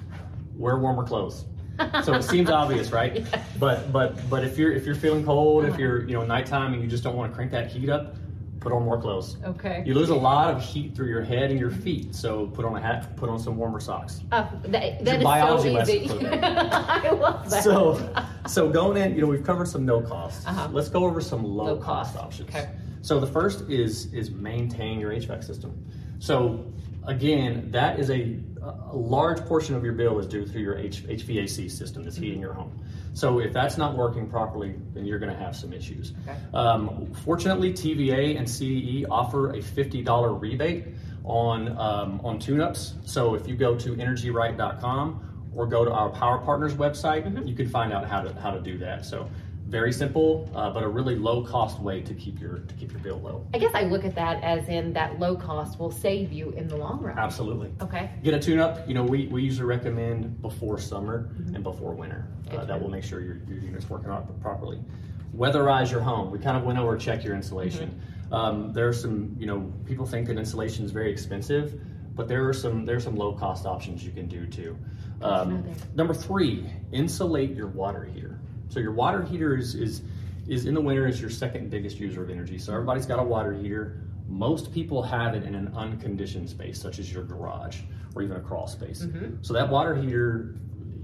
wear 0.55 0.77
warmer 0.77 1.05
clothes. 1.05 1.47
So 2.05 2.15
it 2.15 2.23
seems 2.25 2.51
obvious, 2.51 2.91
right? 3.01 3.25
But 3.59 3.93
but 3.93 4.29
but 4.31 4.45
if 4.45 4.57
you're 4.59 4.73
if 4.73 4.85
you're 4.87 4.95
feeling 4.95 5.25
cold, 5.25 5.65
Uh-huh. 5.65 5.73
if 5.73 5.79
you're 5.79 6.05
you 6.07 6.15
know 6.15 6.25
nighttime 6.25 6.73
and 6.75 6.83
you 6.83 6.89
just 6.89 7.03
don't 7.05 7.17
want 7.17 7.31
to 7.33 7.35
crank 7.37 7.51
that 7.53 7.71
heat 7.71 7.89
up, 7.89 8.17
put 8.61 8.73
on 8.73 8.85
more 8.85 9.01
clothes. 9.01 9.37
Okay. 9.45 9.83
You 9.87 9.95
lose 9.95 10.11
a 10.11 10.15
lot 10.15 10.53
of 10.55 10.63
heat 10.63 10.95
through 10.95 11.09
your 11.09 11.23
head 11.23 11.51
and 11.51 11.59
your 11.59 11.71
feet, 11.71 12.15
so 12.15 12.47
put 12.49 12.65
on 12.65 12.77
a 12.77 12.81
hat, 12.81 13.17
put 13.17 13.29
on 13.31 13.39
some 13.39 13.57
warmer 13.57 13.81
socks. 13.81 14.21
Oh, 14.33 14.49
that, 14.65 15.05
that 15.05 15.19
is 15.19 15.25
biology 15.25 15.69
so 15.71 15.75
lesson 15.75 15.97
easy. 15.97 16.27
I 16.43 17.11
love 17.11 17.49
that. 17.51 17.63
So, 17.65 18.15
so 18.47 18.69
going 18.69 18.97
in, 18.99 19.15
you 19.15 19.23
know, 19.23 19.27
we've 19.29 19.45
covered 19.45 19.69
some 19.69 19.87
no 19.87 20.01
cost. 20.03 20.47
Uh-huh. 20.47 20.69
Let's 20.73 20.89
go 20.91 21.05
over 21.05 21.21
some 21.23 21.43
low, 21.43 21.65
Low 21.65 21.77
cost, 21.79 22.13
cost. 22.15 22.25
options. 22.25 22.49
Okay. 22.51 22.69
So 23.03 23.19
the 23.19 23.27
first 23.27 23.63
is 23.71 24.13
is 24.13 24.31
maintain 24.31 25.01
your 25.01 25.11
HVAC 25.13 25.43
system. 25.43 25.73
So 26.19 26.67
again, 27.07 27.71
that 27.71 27.99
is 27.99 28.11
a, 28.11 28.37
a 28.63 28.97
large 28.97 29.41
portion 29.47 29.75
of 29.75 29.85
your 29.85 29.95
bill 29.95 30.19
is 30.19 30.27
due 30.27 30.47
through 30.47 30.63
your 30.63 30.77
H, 30.77 31.03
HVAC 31.05 31.71
system 31.71 32.05
that's 32.05 32.17
heating 32.17 32.41
your 32.41 32.53
home. 32.53 32.79
So 33.13 33.41
if 33.41 33.53
that's 33.53 33.77
not 33.77 33.97
working 33.97 34.29
properly, 34.29 34.75
then 34.95 35.05
you're 35.05 35.19
going 35.19 35.33
to 35.33 35.39
have 35.39 35.57
some 35.57 35.73
issues. 35.73 36.13
Okay. 36.29 36.39
Um, 36.55 37.13
fortunately, 37.25 37.73
TVA 37.73 38.37
and 38.39 38.47
CDE 38.47 39.07
offer 39.11 39.51
a 39.51 39.59
$50 39.59 40.41
rebate 40.41 40.85
on 41.25 41.69
um, 41.77 42.21
on 42.25 42.39
tune-ups. 42.39 42.95
So 43.05 43.35
if 43.35 43.47
you 43.49 43.57
go 43.57 43.77
to 43.77 43.95
energyright.com 43.97 45.51
or 45.55 45.67
go 45.67 45.85
to 45.85 45.91
our 45.93 46.09
Power 46.11 46.39
Partners 46.39 46.75
website, 46.75 47.25
Mm-hmm. 47.25 47.47
you 47.47 47.55
can 47.55 47.69
find 47.69 47.93
out 47.93 48.07
how 48.09 48.21
to 48.23 48.33
how 48.41 48.51
to 48.53 48.61
do 48.61 48.79
that. 48.79 49.05
So 49.05 49.29
very 49.71 49.93
simple, 49.93 50.51
uh, 50.55 50.69
but 50.71 50.83
a 50.83 50.89
really 50.89 51.15
low 51.15 51.45
cost 51.45 51.79
way 51.81 52.01
to 52.03 52.13
keep 52.13 52.41
your 52.41 52.59
to 52.59 52.75
keep 52.75 52.91
your 52.91 53.01
bill 53.01 53.21
low. 53.21 53.47
I 53.55 53.59
guess 53.59 53.71
I 53.73 53.85
look 53.85 54.05
at 54.05 54.17
that 54.17 54.43
as 54.43 54.69
in 54.69 54.93
that 54.95 55.21
low 55.21 55.37
cost 55.37 55.79
will 55.79 55.93
save 55.93 56.33
you 56.33 56.51
in 56.51 56.67
the 56.67 56.77
long 56.77 57.01
run. 57.01 57.17
Absolutely. 57.17 57.73
Okay. 57.81 58.11
Get 58.25 58.35
a 58.35 58.41
tune-up. 58.41 58.87
You 58.89 58.95
know, 58.95 59.05
we, 59.05 59.29
we 59.29 59.43
usually 59.43 59.67
recommend 59.67 60.43
before 60.43 60.79
summer 60.79 61.29
Mm-hmm. 61.31 61.55
and 61.55 61.65
before 61.65 61.93
winter. 61.93 62.27
Uh, 62.51 62.65
that 62.65 62.81
will 62.81 62.89
make 62.91 63.05
sure 63.05 63.21
your, 63.21 63.37
your 63.49 63.59
unit's 63.59 63.89
working 63.89 64.11
out 64.11 64.41
properly. 64.41 64.81
Weatherize 65.37 65.91
your 65.91 66.01
home. 66.01 66.31
We 66.33 66.39
kind 66.41 66.57
of 66.57 66.65
went 66.65 66.79
over 66.79 66.97
check 66.97 67.23
your 67.23 67.37
insulation. 67.37 67.91
Mm-hmm. 67.91 68.35
Um, 68.35 68.73
there 68.73 68.89
are 68.89 68.93
some, 68.93 69.37
you 69.39 69.47
know, 69.47 69.73
people 69.87 70.05
think 70.07 70.27
that 70.27 70.37
insulation 70.39 70.85
is 70.85 70.91
very 70.91 71.13
expensive, 71.13 71.81
but 72.17 72.27
there 72.27 72.49
are 72.49 72.53
some 72.53 72.85
there 72.85 72.97
are 72.97 73.01
some 73.01 73.15
low 73.15 73.33
cost 73.33 73.67
options 73.67 74.05
you 74.05 74.11
can 74.11 74.27
do 74.27 74.47
too. 74.47 74.77
Um, 75.23 75.65
number 75.95 76.15
three, 76.15 76.67
insulate 76.93 77.55
your 77.55 77.69
water 77.69 78.05
heater. 78.05 78.40
So 78.71 78.81
your 78.81 78.93
water 78.93 79.23
heater 79.23 79.57
is 79.57 79.75
is 79.75 80.03
is 80.49 80.65
in 80.65 80.75
the 80.75 80.81
winter 80.81 81.07
is 81.07 81.21
your 81.21 81.31
second 81.31 81.71
biggest 81.71 81.99
user 82.01 82.23
of 82.23 82.31
energy. 82.31 82.59
So 82.59 82.73
everybody's 82.73 83.07
got 83.07 83.19
a 83.19 83.23
water 83.23 83.53
heater. 83.53 84.01
Most 84.29 84.73
people 84.73 85.03
have 85.03 85.35
it 85.35 85.43
in 85.45 85.55
an 85.55 85.73
unconditioned 85.77 86.49
space, 86.49 86.81
such 86.81 86.99
as 86.99 87.13
your 87.13 87.25
garage 87.25 87.81
or 88.15 88.23
even 88.23 88.37
a 88.37 88.41
crawl 88.41 88.67
space. 88.67 89.03
So 89.43 89.53
that 89.53 89.69
water 89.69 89.95
heater, 89.95 90.55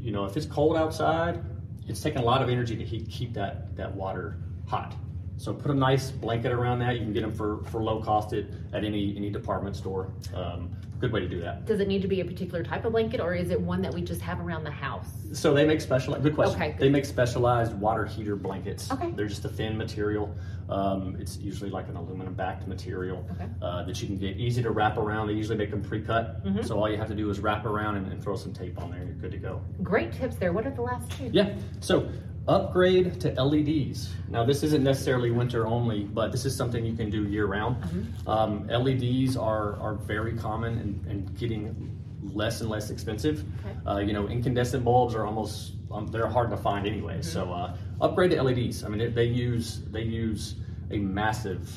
you 0.01 0.13
know, 0.13 0.25
if 0.25 0.37
it's 0.37 0.47
cold 0.47 0.77
outside, 0.77 1.43
it's 1.89 2.01
taking 2.01 2.21
a 2.21 2.25
lot 2.25 2.41
of 2.41 2.49
energy 2.49 2.77
to 2.77 2.85
heat, 2.85 3.09
keep 3.11 3.35
that 3.35 3.77
that 3.77 3.95
water 3.95 4.39
hot. 4.67 4.95
So 5.39 5.53
put 5.53 5.71
a 5.71 5.75
nice 5.75 6.11
blanket 6.11 6.51
around 6.51 6.79
that. 6.79 6.95
You 6.95 7.03
can 7.03 7.13
get 7.13 7.21
them 7.21 7.33
for, 7.33 7.63
for 7.65 7.83
low 7.83 8.01
cost 8.01 8.33
at, 8.33 8.47
at 8.73 8.85
any 8.85 9.15
any 9.17 9.29
department 9.31 9.77
store. 9.77 10.13
Um, 10.35 10.71
good 11.01 11.13
way 11.13 11.21
to 11.21 11.29
do 11.29 11.41
that. 11.41 11.67
Does 11.67 11.81
it 11.81 11.89
need 11.89 12.03
to 12.03 12.09
be 12.09 12.21
a 12.21 12.25
particular 12.25 12.63
type 12.63 12.85
of 12.85 12.93
blanket 12.93 13.21
or 13.21 13.35
is 13.35 13.51
it 13.51 13.61
one 13.61 13.83
that 13.83 13.93
we 13.93 14.03
just 14.03 14.21
have 14.23 14.41
around 14.41 14.65
the 14.65 14.71
house? 14.71 15.09
So 15.33 15.53
they 15.53 15.67
make 15.67 15.81
special. 15.81 16.15
Good 16.15 16.35
question. 16.35 16.61
Okay, 16.61 16.73
good. 16.73 16.81
They 16.81 16.89
make 16.89 17.05
specialized 17.05 17.75
water 17.75 18.07
heater 18.07 18.37
blankets. 18.37 18.91
Okay. 18.91 19.11
They're 19.11 19.27
just 19.27 19.45
a 19.45 19.49
thin 19.49 19.77
material. 19.77 20.35
Um, 20.69 21.17
it's 21.21 21.37
usually 21.39 21.71
like 21.71 21.89
an 21.89 21.97
aluminum 21.97 22.35
backed 22.35 22.67
material 22.67 23.27
Okay. 23.33 23.47
uh, 23.63 23.85
that 23.85 24.01
you 24.01 24.07
can 24.07 24.19
get 24.19 24.37
easy 24.37 24.63
to 24.63 24.71
wrap 24.71 24.97
around. 24.97 25.29
They 25.29 25.35
usually 25.35 25.59
make 25.59 25.71
them 25.71 25.83
pre-cut. 25.83 26.45
Mm-hmm. 26.45 26.63
So 26.63 26.79
all 26.79 26.91
you 26.91 26.97
have 26.97 27.09
to 27.09 27.15
do 27.15 27.31
is 27.31 27.41
wrap 27.41 27.67
around 27.67 27.97
and, 27.97 28.11
and 28.11 28.23
throw 28.23 28.37
some 28.37 28.53
tape 28.53 28.81
on 28.81 28.91
there, 28.91 29.01
and 29.01 29.09
you're 29.09 29.19
good 29.19 29.33
to 29.33 29.39
go. 29.39 29.63
Great 29.83 30.13
tips 30.13 30.37
there. 30.37 30.53
What 30.53 30.67
are 30.67 30.71
the 30.71 30.83
last 30.83 31.11
two? 31.13 31.31
Yeah. 31.33 31.55
So 31.81 32.09
upgrade 32.49 33.21
to 33.21 33.31
LEDs. 33.43 34.13
Now 34.29 34.45
this 34.45 34.63
isn't 34.63 34.83
necessarily 34.83 35.31
winter 35.31 35.67
only, 35.67 36.05
but 36.05 36.33
this 36.33 36.45
is 36.45 36.55
something 36.57 36.85
you 36.85 36.97
can 36.97 37.11
do 37.11 37.25
year 37.25 37.47
round. 37.47 37.83
Mm-hmm. 37.83 38.29
Um, 38.29 38.67
LEDs 38.69 39.37
are 39.37 39.77
are 39.81 39.95
very 39.95 40.37
common 40.37 40.79
and, 40.79 41.07
and 41.07 41.39
getting 41.39 41.93
less 42.23 42.61
and 42.61 42.71
less 42.71 42.91
expensive. 42.91 43.45
Okay. 43.65 43.77
Uh, 43.87 43.99
you 43.99 44.13
know, 44.13 44.29
incandescent 44.29 44.85
bulbs 44.85 45.15
are 45.15 45.25
almost 45.27 45.73
um, 45.91 46.07
they're 46.09 46.27
hard 46.29 46.51
to 46.51 46.57
find 46.57 46.87
anyway. 46.87 47.23
So 47.23 47.47
Mm-hmm. 47.47 48.03
uh, 48.03 48.05
upgrade 48.07 48.31
to 48.33 48.43
LEDs. 48.43 48.85
I 48.85 48.89
mean, 48.89 48.99
they, 48.99 49.09
they 49.09 49.25
use 49.25 49.83
they 49.91 50.03
use 50.03 50.57
a 50.91 50.99
massive. 50.99 51.71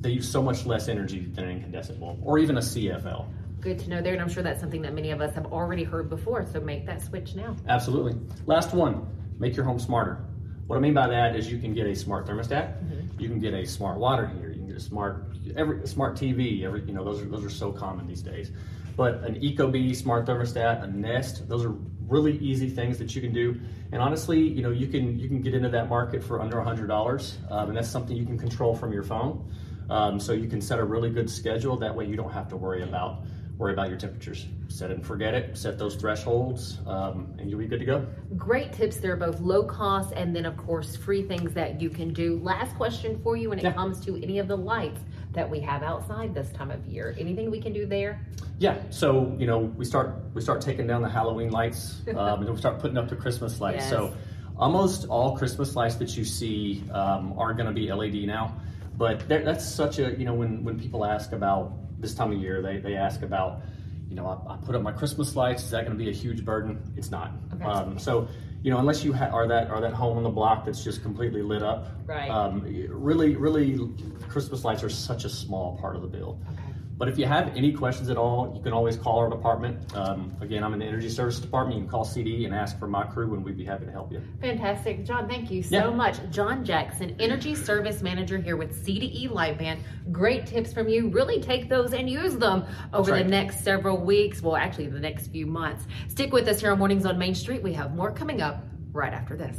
They 0.00 0.10
use 0.10 0.28
so 0.28 0.42
much 0.42 0.64
less 0.64 0.88
energy 0.88 1.26
than 1.34 1.44
an 1.44 1.50
incandescent 1.50 2.00
bulb, 2.00 2.20
or 2.22 2.38
even 2.38 2.56
a 2.56 2.60
CFL. 2.60 3.26
Good 3.60 3.78
to 3.80 3.90
know 3.90 4.00
there. 4.00 4.14
And 4.14 4.22
I'm 4.22 4.30
sure 4.30 4.42
that's 4.42 4.60
something 4.60 4.80
that 4.80 4.94
many 4.94 5.10
of 5.10 5.20
us 5.20 5.34
have 5.34 5.46
already 5.52 5.84
heard 5.84 6.08
before. 6.08 6.46
So 6.50 6.58
make 6.60 6.86
that 6.86 7.02
switch 7.02 7.34
now. 7.34 7.54
Absolutely. 7.68 8.14
Last 8.46 8.72
one, 8.72 9.06
make 9.40 9.56
your 9.56 9.64
home 9.64 9.80
smarter. 9.80 10.24
What 10.66 10.76
I 10.76 10.80
mean 10.80 10.94
by 10.94 11.08
that 11.08 11.34
is 11.34 11.50
you 11.50 11.58
can 11.58 11.74
get 11.74 11.86
a 11.86 11.96
smart 11.96 12.26
thermostat, 12.26 12.76
you 13.18 13.28
can 13.28 13.40
get 13.40 13.54
a 13.54 13.66
smart 13.66 13.98
water 13.98 14.28
heater, 14.28 14.50
you 14.50 14.54
can 14.54 14.68
get 14.68 14.76
a 14.76 14.80
smart 14.80 15.24
every 15.56 15.86
smart 15.88 16.16
TV. 16.16 16.62
Every 16.62 16.84
you 16.84 16.92
know 16.92 17.04
those 17.04 17.20
are 17.20 17.24
those 17.24 17.44
are 17.44 17.50
so 17.50 17.72
common 17.72 18.06
these 18.06 18.22
days. 18.22 18.52
But 18.96 19.24
an 19.24 19.40
Ecobee 19.40 19.96
smart 19.96 20.26
thermostat, 20.26 20.84
a 20.84 20.86
Nest, 20.86 21.48
those 21.48 21.64
are 21.64 21.74
really 22.06 22.36
easy 22.38 22.68
things 22.68 22.98
that 22.98 23.14
you 23.14 23.22
can 23.22 23.32
do. 23.32 23.58
And 23.92 24.02
honestly, 24.02 24.40
you 24.40 24.62
know 24.62 24.70
you 24.70 24.86
can 24.86 25.18
you 25.18 25.26
can 25.26 25.40
get 25.40 25.54
into 25.54 25.70
that 25.70 25.88
market 25.88 26.22
for 26.22 26.40
under 26.40 26.60
hundred 26.60 26.86
dollars, 26.86 27.38
um, 27.50 27.68
and 27.68 27.76
that's 27.76 27.88
something 27.88 28.16
you 28.16 28.26
can 28.26 28.38
control 28.38 28.74
from 28.76 28.92
your 28.92 29.02
phone. 29.02 29.52
Um, 29.88 30.20
so 30.20 30.32
you 30.32 30.46
can 30.46 30.60
set 30.60 30.78
a 30.78 30.84
really 30.84 31.10
good 31.10 31.28
schedule. 31.28 31.76
That 31.76 31.94
way 31.96 32.06
you 32.06 32.14
don't 32.14 32.30
have 32.30 32.48
to 32.50 32.56
worry 32.56 32.84
about 32.84 33.24
worry 33.60 33.74
about 33.74 33.90
your 33.90 33.98
temperatures. 33.98 34.46
Set 34.68 34.90
it 34.90 34.94
and 34.94 35.06
forget 35.06 35.34
it. 35.34 35.56
Set 35.56 35.78
those 35.78 35.94
thresholds, 35.94 36.78
um, 36.86 37.34
and 37.38 37.50
you'll 37.50 37.58
be 37.58 37.66
good 37.66 37.78
to 37.78 37.84
go. 37.84 38.06
Great 38.36 38.72
tips 38.72 38.96
there, 38.96 39.16
both 39.16 39.38
low 39.40 39.62
cost 39.62 40.14
and 40.16 40.34
then, 40.34 40.46
of 40.46 40.56
course, 40.56 40.96
free 40.96 41.22
things 41.22 41.52
that 41.52 41.78
you 41.78 41.90
can 41.90 42.10
do. 42.14 42.40
Last 42.42 42.74
question 42.76 43.20
for 43.22 43.36
you 43.36 43.50
when 43.50 43.58
it 43.58 43.64
Yeah. 43.64 43.72
comes 43.72 44.00
to 44.06 44.16
any 44.22 44.38
of 44.38 44.48
the 44.48 44.56
lights 44.56 45.00
that 45.34 45.48
we 45.48 45.60
have 45.60 45.82
outside 45.82 46.34
this 46.34 46.50
time 46.52 46.70
of 46.70 46.84
year. 46.86 47.14
Anything 47.18 47.50
we 47.50 47.60
can 47.60 47.74
do 47.74 47.84
there? 47.84 48.26
Yeah, 48.58 48.78
so 48.88 49.36
you 49.38 49.46
know 49.46 49.58
we 49.58 49.84
start 49.84 50.16
we 50.32 50.40
start 50.40 50.62
taking 50.62 50.86
down 50.86 51.02
the 51.02 51.08
Halloween 51.10 51.50
lights, 51.50 52.00
um, 52.08 52.16
and 52.16 52.46
then 52.46 52.54
we 52.54 52.58
start 52.58 52.78
putting 52.78 52.96
up 52.96 53.10
the 53.10 53.16
Christmas 53.16 53.60
lights. 53.60 53.84
Yes. 53.84 53.90
So 53.90 54.14
almost 54.56 55.06
all 55.08 55.36
Christmas 55.36 55.76
lights 55.76 55.96
that 55.96 56.16
you 56.16 56.24
see 56.24 56.82
um, 56.92 57.38
are 57.38 57.52
going 57.52 57.66
to 57.66 57.72
be 57.72 57.92
LED 57.92 58.26
now. 58.26 58.56
But 58.96 59.28
that's 59.28 59.66
such 59.66 59.98
a 59.98 60.12
you 60.18 60.24
know 60.24 60.34
when 60.34 60.64
when 60.64 60.80
people 60.80 61.04
ask 61.04 61.32
about 61.32 61.72
this 62.00 62.14
time 62.14 62.32
of 62.32 62.38
year, 62.38 62.62
they 62.62 62.78
they 62.78 62.96
ask 62.96 63.22
about 63.22 63.60
you 64.08 64.16
know 64.16 64.26
I, 64.26 64.54
I 64.54 64.56
put 64.56 64.74
up 64.74 64.82
my 64.82 64.92
Christmas 64.92 65.36
lights. 65.36 65.62
Is 65.64 65.70
that 65.70 65.84
going 65.84 65.96
to 65.96 66.02
be 66.02 66.10
a 66.10 66.14
huge 66.14 66.44
burden? 66.44 66.82
It's 66.96 67.10
not. 67.10 67.32
Okay. 67.54 67.64
Um, 67.64 67.98
so 67.98 68.28
you 68.62 68.70
know 68.70 68.78
unless 68.78 69.04
you 69.04 69.12
ha- 69.12 69.30
are 69.32 69.46
that 69.46 69.68
are 69.70 69.80
that 69.80 69.92
home 69.92 70.16
on 70.16 70.22
the 70.22 70.30
block 70.30 70.64
that's 70.64 70.82
just 70.82 71.02
completely 71.02 71.42
lit 71.42 71.62
up. 71.62 71.86
Right. 72.06 72.30
Um, 72.30 72.62
really, 72.90 73.36
really, 73.36 73.88
Christmas 74.28 74.64
lights 74.64 74.82
are 74.82 74.88
such 74.88 75.24
a 75.24 75.28
small 75.28 75.78
part 75.78 75.96
of 75.96 76.02
the 76.02 76.08
bill. 76.08 76.40
Okay. 76.52 76.59
But 77.00 77.08
if 77.08 77.16
you 77.16 77.24
have 77.24 77.56
any 77.56 77.72
questions 77.72 78.10
at 78.10 78.18
all, 78.18 78.52
you 78.54 78.60
can 78.60 78.74
always 78.74 78.94
call 78.94 79.20
our 79.20 79.30
department. 79.30 79.96
Um, 79.96 80.36
again, 80.42 80.62
I'm 80.62 80.74
in 80.74 80.80
the 80.80 80.84
energy 80.84 81.08
services 81.08 81.40
department. 81.40 81.78
You 81.78 81.84
can 81.84 81.90
call 81.90 82.04
CD 82.04 82.44
and 82.44 82.54
ask 82.54 82.78
for 82.78 82.86
my 82.86 83.04
crew, 83.04 83.32
and 83.32 83.42
we'd 83.42 83.56
be 83.56 83.64
happy 83.64 83.86
to 83.86 83.90
help 83.90 84.12
you. 84.12 84.22
Fantastic. 84.42 85.06
John, 85.06 85.26
thank 85.26 85.50
you 85.50 85.62
so 85.62 85.76
Yeah. 85.76 85.90
much. 85.96 86.18
John 86.30 86.62
Jackson, 86.62 87.16
Energy 87.18 87.54
Service 87.54 88.02
Manager 88.02 88.36
here 88.36 88.58
with 88.58 88.74
CDE 88.84 89.28
Lightband. 89.28 89.78
Great 90.12 90.44
tips 90.44 90.74
from 90.74 90.90
you. 90.90 91.08
Really 91.08 91.40
take 91.40 91.70
those 91.70 91.94
and 91.94 92.08
use 92.10 92.36
them 92.36 92.64
over 92.92 93.12
right. 93.12 93.24
the 93.24 93.30
next 93.30 93.60
several 93.60 93.96
weeks. 93.96 94.42
Well, 94.42 94.56
actually, 94.56 94.88
the 94.88 95.00
next 95.00 95.28
few 95.28 95.46
months. 95.46 95.86
Stick 96.08 96.34
with 96.34 96.46
us 96.48 96.60
here 96.60 96.70
on 96.70 96.78
Mornings 96.78 97.06
on 97.06 97.16
Main 97.16 97.34
Street. 97.34 97.62
We 97.62 97.72
have 97.72 97.96
more 97.96 98.12
coming 98.12 98.42
up 98.42 98.62
right 98.92 99.14
after 99.14 99.38
this. 99.38 99.58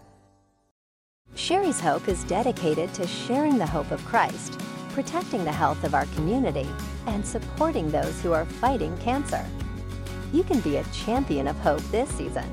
Sherry's 1.35 1.79
Hope 1.79 2.07
is 2.07 2.23
dedicated 2.25 2.93
to 2.93 3.07
sharing 3.07 3.57
the 3.57 3.65
hope 3.65 3.91
of 3.91 4.03
Christ, 4.05 4.59
protecting 4.89 5.43
the 5.43 5.51
health 5.51 5.83
of 5.83 5.95
our 5.95 6.05
community, 6.07 6.67
and 7.07 7.25
supporting 7.25 7.89
those 7.89 8.21
who 8.21 8.33
are 8.33 8.45
fighting 8.45 8.95
cancer. 8.97 9.43
You 10.33 10.43
can 10.43 10.59
be 10.59 10.77
a 10.77 10.83
champion 10.91 11.47
of 11.47 11.57
hope 11.59 11.81
this 11.83 12.09
season. 12.09 12.43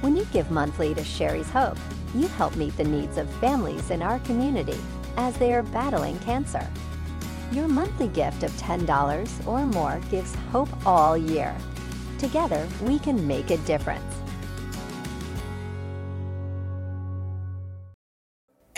When 0.00 0.16
you 0.16 0.24
give 0.32 0.50
monthly 0.50 0.94
to 0.94 1.04
Sherry's 1.04 1.50
Hope, 1.50 1.78
you 2.14 2.26
help 2.28 2.56
meet 2.56 2.76
the 2.76 2.84
needs 2.84 3.18
of 3.18 3.30
families 3.34 3.90
in 3.90 4.02
our 4.02 4.18
community 4.20 4.78
as 5.16 5.36
they 5.36 5.52
are 5.52 5.62
battling 5.62 6.18
cancer. 6.20 6.66
Your 7.52 7.68
monthly 7.68 8.08
gift 8.08 8.42
of 8.42 8.50
$10 8.52 9.46
or 9.46 9.66
more 9.66 10.00
gives 10.10 10.34
hope 10.52 10.70
all 10.86 11.18
year. 11.18 11.54
Together, 12.18 12.66
we 12.82 12.98
can 12.98 13.26
make 13.26 13.50
a 13.50 13.58
difference. 13.58 14.19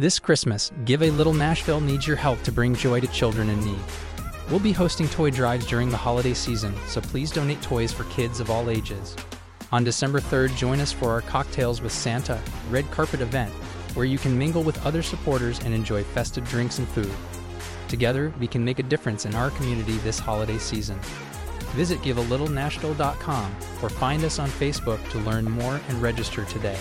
This 0.00 0.18
Christmas, 0.18 0.72
Give 0.86 1.02
a 1.02 1.10
Little 1.10 1.34
Nashville 1.34 1.82
needs 1.82 2.06
your 2.06 2.16
help 2.16 2.42
to 2.44 2.50
bring 2.50 2.74
joy 2.74 3.00
to 3.00 3.06
children 3.08 3.50
in 3.50 3.62
need. 3.62 3.84
We'll 4.48 4.58
be 4.58 4.72
hosting 4.72 5.06
toy 5.06 5.28
drives 5.28 5.66
during 5.66 5.90
the 5.90 5.98
holiday 5.98 6.32
season, 6.32 6.74
so 6.86 7.02
please 7.02 7.30
donate 7.30 7.60
toys 7.60 7.92
for 7.92 8.04
kids 8.04 8.40
of 8.40 8.48
all 8.48 8.70
ages. 8.70 9.14
On 9.72 9.84
December 9.84 10.18
3rd, 10.18 10.56
join 10.56 10.80
us 10.80 10.90
for 10.90 11.10
our 11.10 11.20
Cocktails 11.20 11.82
with 11.82 11.92
Santa 11.92 12.40
red 12.70 12.90
carpet 12.90 13.20
event, 13.20 13.52
where 13.92 14.06
you 14.06 14.16
can 14.16 14.38
mingle 14.38 14.62
with 14.62 14.82
other 14.86 15.02
supporters 15.02 15.60
and 15.66 15.74
enjoy 15.74 16.02
festive 16.02 16.48
drinks 16.48 16.78
and 16.78 16.88
food. 16.88 17.12
Together, 17.88 18.32
we 18.40 18.46
can 18.46 18.64
make 18.64 18.78
a 18.78 18.82
difference 18.82 19.26
in 19.26 19.34
our 19.34 19.50
community 19.50 19.98
this 19.98 20.18
holiday 20.18 20.56
season. 20.56 20.98
Visit 21.76 21.98
givealittle.nashville.com 21.98 23.54
or 23.82 23.90
find 23.90 24.24
us 24.24 24.38
on 24.38 24.48
Facebook 24.48 25.06
to 25.10 25.18
learn 25.18 25.44
more 25.44 25.78
and 25.90 26.00
register 26.00 26.46
today. 26.46 26.78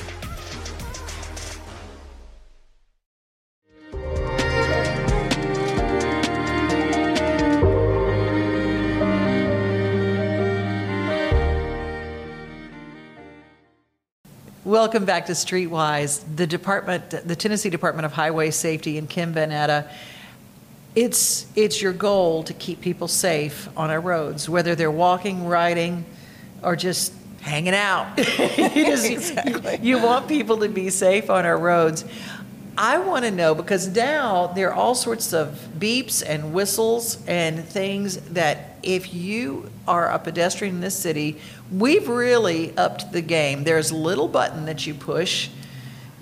Welcome 14.80 15.04
back 15.04 15.26
to 15.26 15.34
Streetwise. 15.34 16.24
The 16.38 16.48
department, 16.48 17.10
the 17.10 17.36
Tennessee 17.36 17.70
Department 17.70 18.06
of 18.06 18.14
Highway 18.14 18.50
Safety 18.50 18.98
and 18.98 19.10
Kim 19.10 19.34
Van 19.34 19.52
Atta. 19.52 19.90
It's 20.96 21.48
it's 21.54 21.82
your 21.82 21.92
goal 21.92 22.44
to 22.44 22.54
keep 22.54 22.80
people 22.80 23.10
safe 23.10 23.68
on 23.76 23.90
our 23.90 24.00
roads, 24.00 24.48
whether 24.48 24.76
they're 24.76 24.90
walking, 24.90 25.46
riding, 25.46 26.06
or 26.64 26.78
just 26.78 27.12
hanging 27.42 27.74
out. 27.74 28.18
you, 28.18 28.86
just, 28.86 29.06
exactly. 29.12 29.80
you, 29.82 29.98
you 29.98 30.02
want 30.02 30.30
people 30.30 30.56
to 30.60 30.70
be 30.70 30.90
safe 30.92 31.30
on 31.30 31.46
our 31.46 31.58
roads. 31.58 32.06
I 32.82 32.98
want 33.00 33.26
to 33.26 33.32
know 33.32 33.56
because 33.56 33.90
now 33.90 34.48
there 34.48 34.70
are 34.70 34.74
all 34.74 34.96
sorts 34.96 35.34
of 35.34 35.68
beeps 35.78 36.24
and 36.26 36.54
whistles 36.54 37.22
and 37.28 37.62
things 37.66 38.16
that 38.30 38.78
if 38.84 39.14
you 39.14 39.70
are 39.86 40.10
a 40.10 40.18
pedestrian 40.18 40.76
in 40.76 40.82
this 40.82 40.98
city, 40.98 41.42
we've 41.70 42.08
really 42.08 42.74
upped 42.78 43.12
the 43.12 43.20
game. 43.20 43.66
There's 43.66 43.92
a 43.92 43.98
little 43.98 44.30
button 44.30 44.64
that 44.68 44.88
you 44.88 44.94
push 44.94 45.50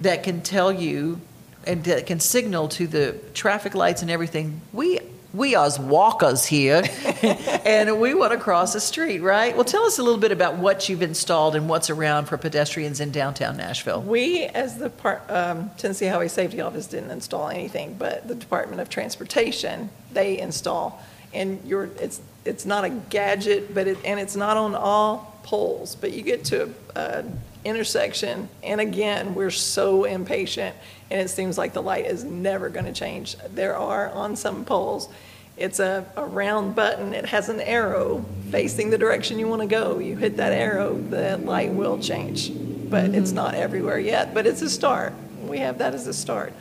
that 0.02 0.24
can 0.24 0.42
tell 0.42 0.72
you 0.72 1.22
and 1.68 1.84
that 1.84 2.08
can 2.08 2.20
signal 2.20 2.70
to 2.70 2.88
the 2.88 3.20
traffic 3.36 3.76
lights 3.76 4.02
and 4.02 4.10
everything. 4.10 4.60
We 4.74 5.00
we 5.34 5.56
as 5.56 5.80
walkers 5.80 6.46
here, 6.46 6.84
and 7.66 8.00
we 8.00 8.14
want 8.14 8.32
to 8.32 8.38
cross 8.38 8.74
the 8.74 8.80
street, 8.80 9.20
right? 9.20 9.56
Well, 9.56 9.66
tell 9.66 9.84
us 9.84 10.00
a 10.00 10.04
little 10.04 10.20
bit 10.20 10.32
about 10.32 10.58
what 10.58 10.88
you've 10.90 11.02
installed 11.02 11.56
and 11.56 11.68
what's 11.68 11.90
around 11.90 12.26
for 12.26 12.38
pedestrians 12.38 13.00
in 13.00 13.12
downtown 13.12 13.58
Nashville. 13.58 14.02
We, 14.02 14.44
as 14.46 14.78
the 14.78 14.92
um, 15.30 15.70
Tennessee 15.78 16.08
Highway 16.08 16.30
Safety 16.30 16.62
Office, 16.62 16.88
didn't 16.88 17.12
install 17.12 17.50
anything, 17.50 17.96
but 17.96 18.28
the 18.28 18.36
Department 18.36 18.82
of 18.82 18.90
Transportation 18.90 19.90
they 20.14 20.40
install, 20.40 21.02
and 21.34 21.62
you're 21.66 21.90
it's 22.00 22.22
it's 22.46 22.66
not 22.66 22.86
a 22.86 22.90
gadget, 22.90 23.74
but 23.74 23.88
it 23.88 23.98
and 24.06 24.20
it's 24.20 24.36
not 24.36 24.58
on 24.58 24.76
all 24.76 25.40
poles, 25.44 25.96
but 25.96 26.12
you 26.14 26.22
get 26.22 26.44
to 26.46 26.74
a, 26.96 27.00
a 27.00 27.26
intersection, 27.68 28.50
and 28.64 28.82
again, 28.82 29.36
we're 29.36 29.52
so 29.52 30.04
impatient, 30.06 30.76
and 31.12 31.22
it 31.22 31.30
seems 31.30 31.58
like 31.58 31.74
the 31.74 31.82
light 31.82 32.06
is 32.06 32.24
never 32.24 32.70
going 32.70 32.86
to 32.86 32.94
change. 32.94 33.36
There 33.54 33.76
are 33.76 34.10
on 34.12 34.36
some 34.36 34.66
poles, 34.66 35.10
it's 35.58 35.80
a, 35.80 36.06
a 36.16 36.24
round 36.24 36.76
button. 36.76 37.14
It 37.16 37.26
has 37.26 37.50
an 37.50 37.60
arrow 37.60 38.24
facing 38.52 38.92
the 38.92 38.98
direction 38.98 39.40
you 39.40 39.48
want 39.48 39.64
to 39.64 39.68
go. 39.68 39.98
You 39.98 40.16
hit 40.16 40.38
that 40.38 40.54
arrow, 40.54 40.96
the 40.96 41.38
light 41.38 41.72
will 41.72 41.98
change, 41.98 42.50
but 42.50 43.06
mm-hmm. 43.06 43.16
it's 43.16 43.32
not 43.32 43.56
everywhere 43.56 44.00
yet. 44.00 44.36
But 44.36 44.46
it's 44.46 44.62
a 44.62 44.70
start. 44.70 45.14
We 45.44 45.58
have 45.60 45.80
that 45.80 45.96
as 45.96 46.06
a 46.06 46.14
start. 46.14 46.54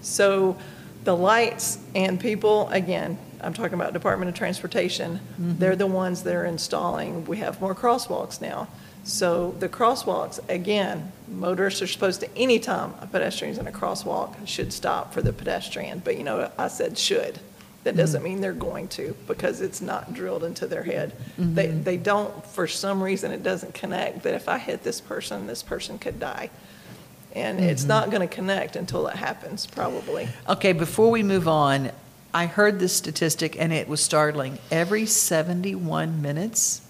So 0.00 0.56
the 1.02 1.16
lights 1.16 1.78
and 1.96 2.20
people, 2.20 2.68
again, 2.68 3.18
I'm 3.40 3.52
talking 3.52 3.74
about 3.74 3.92
Department 3.92 4.28
of 4.28 4.36
Transportation, 4.36 5.16
mm-hmm. 5.18 5.58
they're 5.58 5.76
the 5.76 5.86
ones 5.88 6.22
that 6.22 6.34
are 6.34 6.46
installing. 6.46 7.24
We 7.26 7.38
have 7.38 7.60
more 7.60 7.74
crosswalks 7.74 8.40
now. 8.40 8.68
So 9.06 9.54
the 9.60 9.68
crosswalks, 9.68 10.40
again, 10.48 11.12
motorists 11.28 11.80
are 11.80 11.86
supposed 11.86 12.20
to, 12.22 12.36
anytime 12.36 12.92
a 13.00 13.06
pedestrian's 13.06 13.56
in 13.56 13.68
a 13.68 13.72
crosswalk, 13.72 14.34
should 14.48 14.72
stop 14.72 15.14
for 15.14 15.22
the 15.22 15.32
pedestrian. 15.32 16.02
But 16.04 16.18
you 16.18 16.24
know, 16.24 16.50
I 16.58 16.66
said 16.66 16.98
should. 16.98 17.38
That 17.84 17.90
mm-hmm. 17.90 17.98
doesn't 17.98 18.22
mean 18.24 18.40
they're 18.40 18.52
going 18.52 18.88
to 18.88 19.16
because 19.28 19.60
it's 19.60 19.80
not 19.80 20.12
drilled 20.12 20.42
into 20.42 20.66
their 20.66 20.82
head. 20.82 21.12
Mm-hmm. 21.38 21.54
They, 21.54 21.66
they 21.68 21.96
don't, 21.96 22.44
for 22.46 22.66
some 22.66 23.00
reason, 23.00 23.30
it 23.30 23.44
doesn't 23.44 23.74
connect 23.74 24.24
that 24.24 24.34
if 24.34 24.48
I 24.48 24.58
hit 24.58 24.82
this 24.82 25.00
person, 25.00 25.46
this 25.46 25.62
person 25.62 26.00
could 26.00 26.18
die. 26.18 26.50
And 27.32 27.60
it's 27.60 27.82
Mm-hmm. 27.82 27.88
not 27.88 28.10
going 28.10 28.28
to 28.28 28.34
connect 28.34 28.74
until 28.74 29.06
it 29.06 29.14
happens, 29.14 29.68
probably. 29.68 30.26
Okay, 30.48 30.72
before 30.72 31.12
we 31.12 31.22
move 31.22 31.46
on, 31.46 31.92
I 32.34 32.46
heard 32.46 32.80
this 32.80 32.92
statistic 32.92 33.56
and 33.56 33.72
it 33.72 33.86
was 33.86 34.02
startling. 34.02 34.58
Every 34.72 35.06
71 35.06 36.20
minutes, 36.20 36.80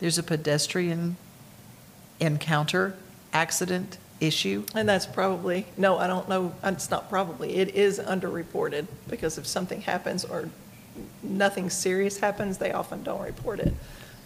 there's 0.00 0.18
a 0.18 0.22
pedestrian 0.22 1.16
encounter, 2.22 2.94
accident, 3.32 3.98
issue. 4.20 4.64
And 4.74 4.88
that's 4.88 5.04
probably, 5.04 5.66
no, 5.76 5.98
I 5.98 6.06
don't 6.06 6.28
know, 6.28 6.54
it's 6.64 6.90
not 6.90 7.10
probably, 7.10 7.56
it 7.56 7.74
is 7.74 7.98
underreported 7.98 8.86
because 9.08 9.36
if 9.36 9.46
something 9.46 9.82
happens 9.82 10.24
or 10.24 10.48
nothing 11.22 11.68
serious 11.68 12.18
happens, 12.18 12.58
they 12.58 12.72
often 12.72 13.02
don't 13.02 13.20
report 13.20 13.60
it. 13.60 13.74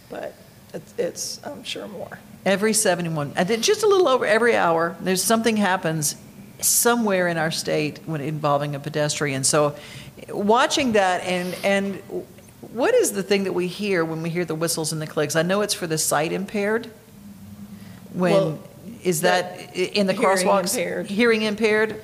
But 0.09 0.35
it's, 0.73 0.93
it's 0.97 1.45
I'm 1.45 1.63
sure 1.63 1.87
more. 1.87 2.19
Every 2.45 2.73
71, 2.73 3.33
and 3.35 3.47
then 3.47 3.61
just 3.61 3.83
a 3.83 3.87
little 3.87 4.07
over 4.07 4.25
every 4.25 4.55
hour, 4.55 4.95
there's 5.01 5.23
something 5.23 5.57
happens 5.57 6.15
somewhere 6.59 7.27
in 7.27 7.37
our 7.37 7.51
state 7.51 7.99
when 8.05 8.21
involving 8.21 8.75
a 8.75 8.79
pedestrian. 8.79 9.43
So 9.43 9.75
watching 10.29 10.93
that 10.93 11.23
and, 11.23 11.55
and 11.63 11.95
what 12.61 12.93
is 12.93 13.11
the 13.11 13.23
thing 13.23 13.43
that 13.43 13.53
we 13.53 13.67
hear 13.67 14.03
when 14.05 14.21
we 14.21 14.29
hear 14.29 14.45
the 14.45 14.55
whistles 14.55 14.91
and 14.91 15.01
the 15.01 15.07
clicks? 15.07 15.35
I 15.35 15.41
know 15.41 15.61
it's 15.61 15.73
for 15.73 15.87
the 15.87 15.97
sight 15.97 16.31
impaired. 16.31 16.89
When 18.17 18.33
Well, 18.33 18.59
is 19.03 19.21
that 19.21 19.75
in 19.75 20.07
the 20.07 20.13
hearing 20.13 20.37
crosswalks? 20.37 20.75
impaired. 20.75 21.07
Hearing 21.07 21.41
impaired. 21.43 22.01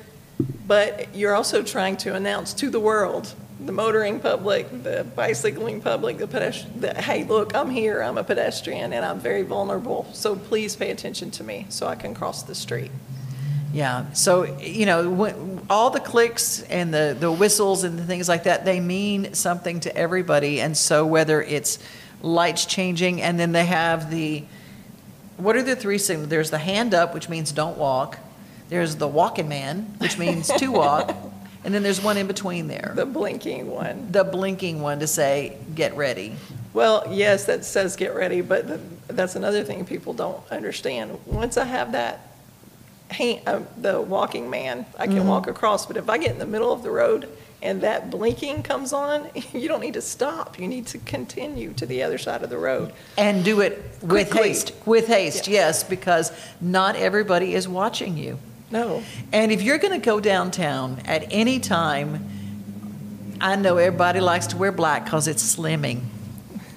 But 0.67 1.13
you're 1.15 1.36
also 1.36 1.63
trying 1.63 1.97
to 1.97 2.15
announce 2.15 2.54
to 2.56 2.69
the 2.69 2.80
world, 2.80 3.34
the 3.63 3.71
motoring 3.71 4.19
public, 4.19 4.84
the 4.84 5.06
bicycling 5.15 5.82
public, 5.82 6.17
the 6.17 6.28
pedestrian, 6.28 6.82
that, 6.82 6.97
hey, 6.97 7.23
look, 7.23 7.56
I'm 7.56 7.69
here, 7.69 8.02
I'm 8.02 8.17
a 8.17 8.23
pedestrian, 8.23 8.93
and 8.93 9.06
I'm 9.06 9.19
very 9.19 9.43
vulnerable. 9.43 10.08
So 10.13 10.36
please 10.36 10.76
pay 10.76 10.91
attention 10.91 11.32
to 11.32 11.43
me 11.43 11.65
so 11.69 11.88
I 11.88 11.95
can 11.95 12.13
cross 12.13 12.43
the 12.43 12.56
street. 12.56 12.91
Yeah. 13.73 14.12
So 14.13 14.43
you 14.60 14.86
know, 14.86 15.10
when, 15.10 15.65
all 15.69 15.89
the 15.89 15.99
clicks 15.99 16.62
and 16.63 16.93
the 16.93 17.17
the 17.19 17.32
whistles 17.32 17.84
and 17.84 17.97
the 17.97 18.04
things 18.06 18.30
like 18.30 18.43
that, 18.43 18.65
they 18.65 18.80
mean 18.80 19.34
something 19.34 19.80
to 19.82 19.95
everybody. 19.95 20.62
And 20.62 20.78
so 20.78 21.06
whether 21.06 21.41
it's 21.41 21.80
lights 22.21 22.65
changing, 22.65 23.21
and 23.21 23.39
then 23.39 23.52
they 23.52 23.65
have 23.65 24.12
the 24.12 24.43
what 25.38 25.56
are 25.56 25.63
the 25.63 25.76
three 25.76 25.98
signals? 25.98 26.30
There's 26.30 26.52
the 26.52 26.58
hand 26.60 26.93
up, 26.93 27.13
which 27.13 27.30
means 27.30 27.52
don't 27.52 27.78
walk. 27.78 28.17
There's 28.69 28.96
the 28.96 29.08
walking 29.08 29.48
man, 29.50 29.93
which 30.00 30.17
means 30.17 30.48
to 30.48 30.67
walk. 30.72 31.13
And 31.65 31.74
then 31.74 31.82
there's 31.84 32.02
one 32.04 32.17
in 32.17 32.28
between 32.28 32.67
there. 32.67 32.91
The 32.96 33.06
blinking 33.06 33.69
one. 33.69 34.12
The 34.12 34.24
blinking 34.24 34.82
one 34.82 35.00
to 35.00 35.08
say, 35.08 35.58
get 35.76 35.96
ready. 35.96 36.36
Well, 36.74 37.06
yes, 37.10 37.46
that 37.46 37.63
says 37.65 37.96
get 37.96 38.15
ready, 38.15 38.41
but 38.41 38.67
th- 38.67 38.80
that's 39.08 39.36
another 39.36 39.63
thing 39.63 39.86
people 39.86 40.13
don't 40.13 40.41
understand. 40.52 41.17
Once 41.26 41.56
I 41.58 41.65
have 41.65 41.91
that 41.93 42.32
hand, 43.12 43.41
uh, 43.48 43.62
the 43.78 44.02
walking 44.02 44.50
man, 44.50 44.86
I 44.98 45.06
can 45.08 45.19
Mhm. 45.19 45.26
walk 45.28 45.48
across. 45.48 45.86
But 45.86 45.98
if 45.98 46.10
I 46.10 46.17
get 46.17 46.32
in 46.32 46.39
the 46.39 46.46
middle 46.48 46.72
of 46.74 46.84
the 46.84 46.89
road 46.91 47.30
and 47.63 47.82
that 47.82 48.12
blinking 48.12 48.62
comes 48.62 48.93
on, 48.93 49.30
you 49.54 49.67
don't 49.67 49.80
need 49.80 49.95
to 49.95 50.02
stop. 50.02 50.60
You 50.60 50.67
need 50.67 50.86
to 50.88 50.97
continue 50.99 51.73
to 51.73 51.86
the 51.86 52.04
other 52.04 52.17
side 52.17 52.43
of 52.43 52.49
the 52.49 52.58
road. 52.58 52.93
And 53.17 53.43
do 53.43 53.62
it 53.62 53.78
with 54.02 54.10
Quickly. 54.30 54.49
haste. 54.49 54.73
With 54.86 55.08
haste, 55.08 55.47
yes, 55.47 55.84
because 55.84 56.32
not 56.62 56.95
everybody 56.95 57.56
is 57.56 57.67
watching 57.67 58.17
you. 58.17 58.38
No. 58.69 59.02
And 59.32 59.52
if 59.52 59.62
you're 59.62 59.78
going 59.78 59.99
to 59.99 60.06
go 60.06 60.19
downtown 60.19 61.02
at 61.06 61.26
any 61.32 61.60
time, 61.60 62.28
I 63.39 63.56
know 63.56 63.78
everybody 63.78 64.19
likes 64.19 64.47
to 64.47 64.58
wear 64.58 64.71
black 64.71 65.06
because 65.06 65.28
it's 65.28 65.56
slimming. 65.56 66.02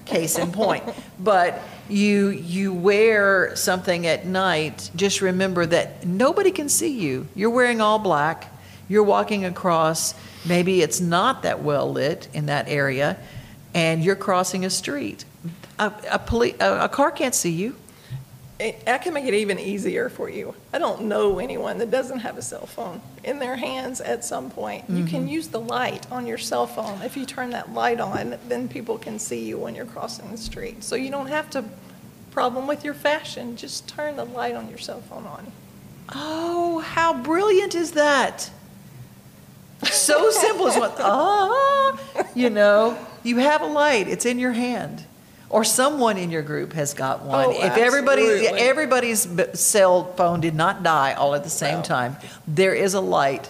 Case 0.05 0.37
in 0.37 0.51
point. 0.51 0.83
But 1.19 1.59
you 1.89 2.29
you 2.29 2.71
wear 2.71 3.55
something 3.55 4.05
at 4.05 4.23
night, 4.27 4.91
just 4.95 5.19
remember 5.19 5.65
that 5.65 6.05
nobody 6.05 6.51
can 6.51 6.69
see 6.69 6.99
you. 6.99 7.27
You're 7.33 7.49
wearing 7.49 7.81
all 7.81 7.97
black. 7.97 8.53
You're 8.87 9.03
walking 9.03 9.43
across. 9.45 10.13
Maybe 10.47 10.81
it's 10.81 10.99
not 11.01 11.43
that 11.43 11.61
well 11.63 11.91
lit 11.91 12.27
in 12.33 12.45
that 12.47 12.67
area, 12.67 13.17
and 13.73 14.03
you're 14.03 14.15
crossing 14.15 14.65
a 14.65 14.69
street. 14.69 15.25
A, 15.79 15.91
a, 16.09 16.19
poli- 16.19 16.55
a, 16.59 16.85
a 16.85 16.89
car 16.89 17.11
can't 17.11 17.35
see 17.35 17.51
you. 17.51 17.75
I 18.59 18.97
can 18.97 19.13
make 19.13 19.25
it 19.25 19.35
even 19.35 19.59
easier 19.59 20.09
for 20.09 20.29
you. 20.29 20.55
I 20.73 20.79
don't 20.79 21.03
know 21.03 21.37
anyone 21.37 21.77
that 21.77 21.91
doesn't 21.91 22.19
have 22.19 22.39
a 22.39 22.41
cell 22.41 22.65
phone 22.65 23.01
in 23.23 23.37
their 23.37 23.55
hands 23.55 24.01
at 24.01 24.25
some 24.25 24.49
point. 24.49 24.85
You 24.89 25.05
can 25.05 25.27
Mhm. 25.27 25.29
use 25.29 25.47
the 25.49 25.59
light 25.59 26.11
on 26.11 26.25
your 26.25 26.39
cell 26.39 26.65
phone. 26.65 27.03
If 27.03 27.15
you 27.15 27.27
turn 27.27 27.51
that 27.51 27.71
light 27.73 27.99
on, 27.99 28.35
then 28.47 28.67
people 28.67 28.97
can 28.97 29.19
see 29.19 29.43
you 29.45 29.59
when 29.59 29.75
you're 29.75 29.85
crossing 29.85 30.31
the 30.31 30.37
street. 30.37 30.83
So 30.83 30.95
you 30.95 31.11
don't 31.11 31.27
have 31.27 31.51
to 31.51 31.65
problem 32.31 32.65
with 32.65 32.83
your 32.83 32.95
fashion. 32.95 33.57
Just 33.57 33.87
turn 33.87 34.15
the 34.15 34.25
light 34.25 34.55
on 34.55 34.69
your 34.69 34.79
cell 34.79 35.01
phone 35.07 35.27
on. 35.27 35.51
Oh, 36.15 36.79
how 36.79 37.13
brilliant 37.13 37.75
is 37.75 37.91
that? 37.91 38.49
So 39.83 40.29
simple 40.31 40.67
as 40.67 40.77
what, 40.77 40.95
ah, 40.99 41.97
you 42.33 42.49
know, 42.49 42.97
you 43.23 43.37
have 43.37 43.61
a 43.61 43.67
light, 43.67 44.07
it's 44.07 44.25
in 44.25 44.39
your 44.39 44.53
hand. 44.53 45.05
Or 45.49 45.63
someone 45.63 46.17
in 46.17 46.29
your 46.29 46.41
group 46.41 46.73
has 46.73 46.93
got 46.93 47.23
one. 47.23 47.45
Oh, 47.45 47.51
if 47.51 47.77
everybody, 47.77 48.23
absolutely. 48.23 48.59
everybody's 48.59 49.59
cell 49.59 50.11
phone 50.13 50.41
did 50.41 50.55
not 50.55 50.83
die 50.83 51.13
all 51.13 51.35
at 51.35 51.43
the 51.45 51.49
same 51.49 51.83
time, 51.83 52.17
there 52.45 52.73
is 52.73 52.95
a 52.95 52.99
light. 52.99 53.49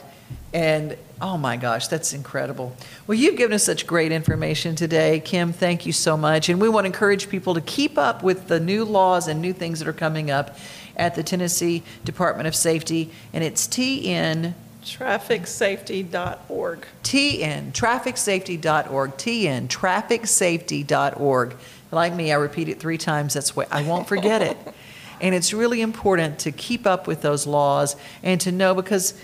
And 0.54 0.96
oh 1.20 1.38
my 1.38 1.58
gosh, 1.58 1.88
that's 1.88 2.14
incredible. 2.14 2.76
Well, 3.08 3.18
you've 3.18 3.36
given 3.36 3.54
us 3.54 3.64
such 3.64 3.88
great 3.88 4.12
information 4.12 4.76
today. 4.76 5.20
Kim, 5.20 5.54
thank 5.54 5.88
you 5.88 5.94
so 5.94 6.16
much. 6.16 6.50
And 6.50 6.62
we 6.62 6.70
want 6.70 6.86
to 6.86 6.88
encourage 6.88 7.30
people 7.30 7.56
to 7.56 7.62
keep 7.62 7.98
up 7.98 8.22
with 8.22 8.48
the 8.48 8.60
new 8.60 8.86
laws 8.86 9.28
and 9.28 9.42
new 9.42 9.54
things 9.54 9.80
that 9.80 9.88
are 9.88 9.94
coming 9.94 10.30
up 10.30 10.56
at 10.96 11.16
the 11.16 11.24
Tennessee 11.24 11.82
Department 12.06 12.48
of 12.48 12.56
Safety. 12.56 13.10
And 13.34 13.44
it's 13.44 13.68
TN 13.68 14.54
Trafficsafety.org. 14.88 16.86
TN, 17.04 17.72
trafficsafety.org, 17.74 19.12
TN, 19.12 19.68
trafficsafety.org. 19.68 21.56
Like 21.92 22.14
me, 22.14 22.32
I 22.32 22.36
repeat 22.36 22.70
it 22.70 22.80
three 22.80 22.98
times. 22.98 23.34
That's 23.34 23.56
why 23.56 23.66
I 23.72 23.84
won't 23.84 24.08
forget 24.08 24.42
it. 24.42 24.58
And 25.20 25.34
it's 25.34 25.52
really 25.52 25.82
important 25.82 26.38
to 26.40 26.52
keep 26.52 26.86
up 26.86 27.08
with 27.08 27.24
those 27.24 27.48
laws 27.48 27.96
and 28.22 28.40
to 28.42 28.52
know 28.52 28.76
because, 28.76 29.16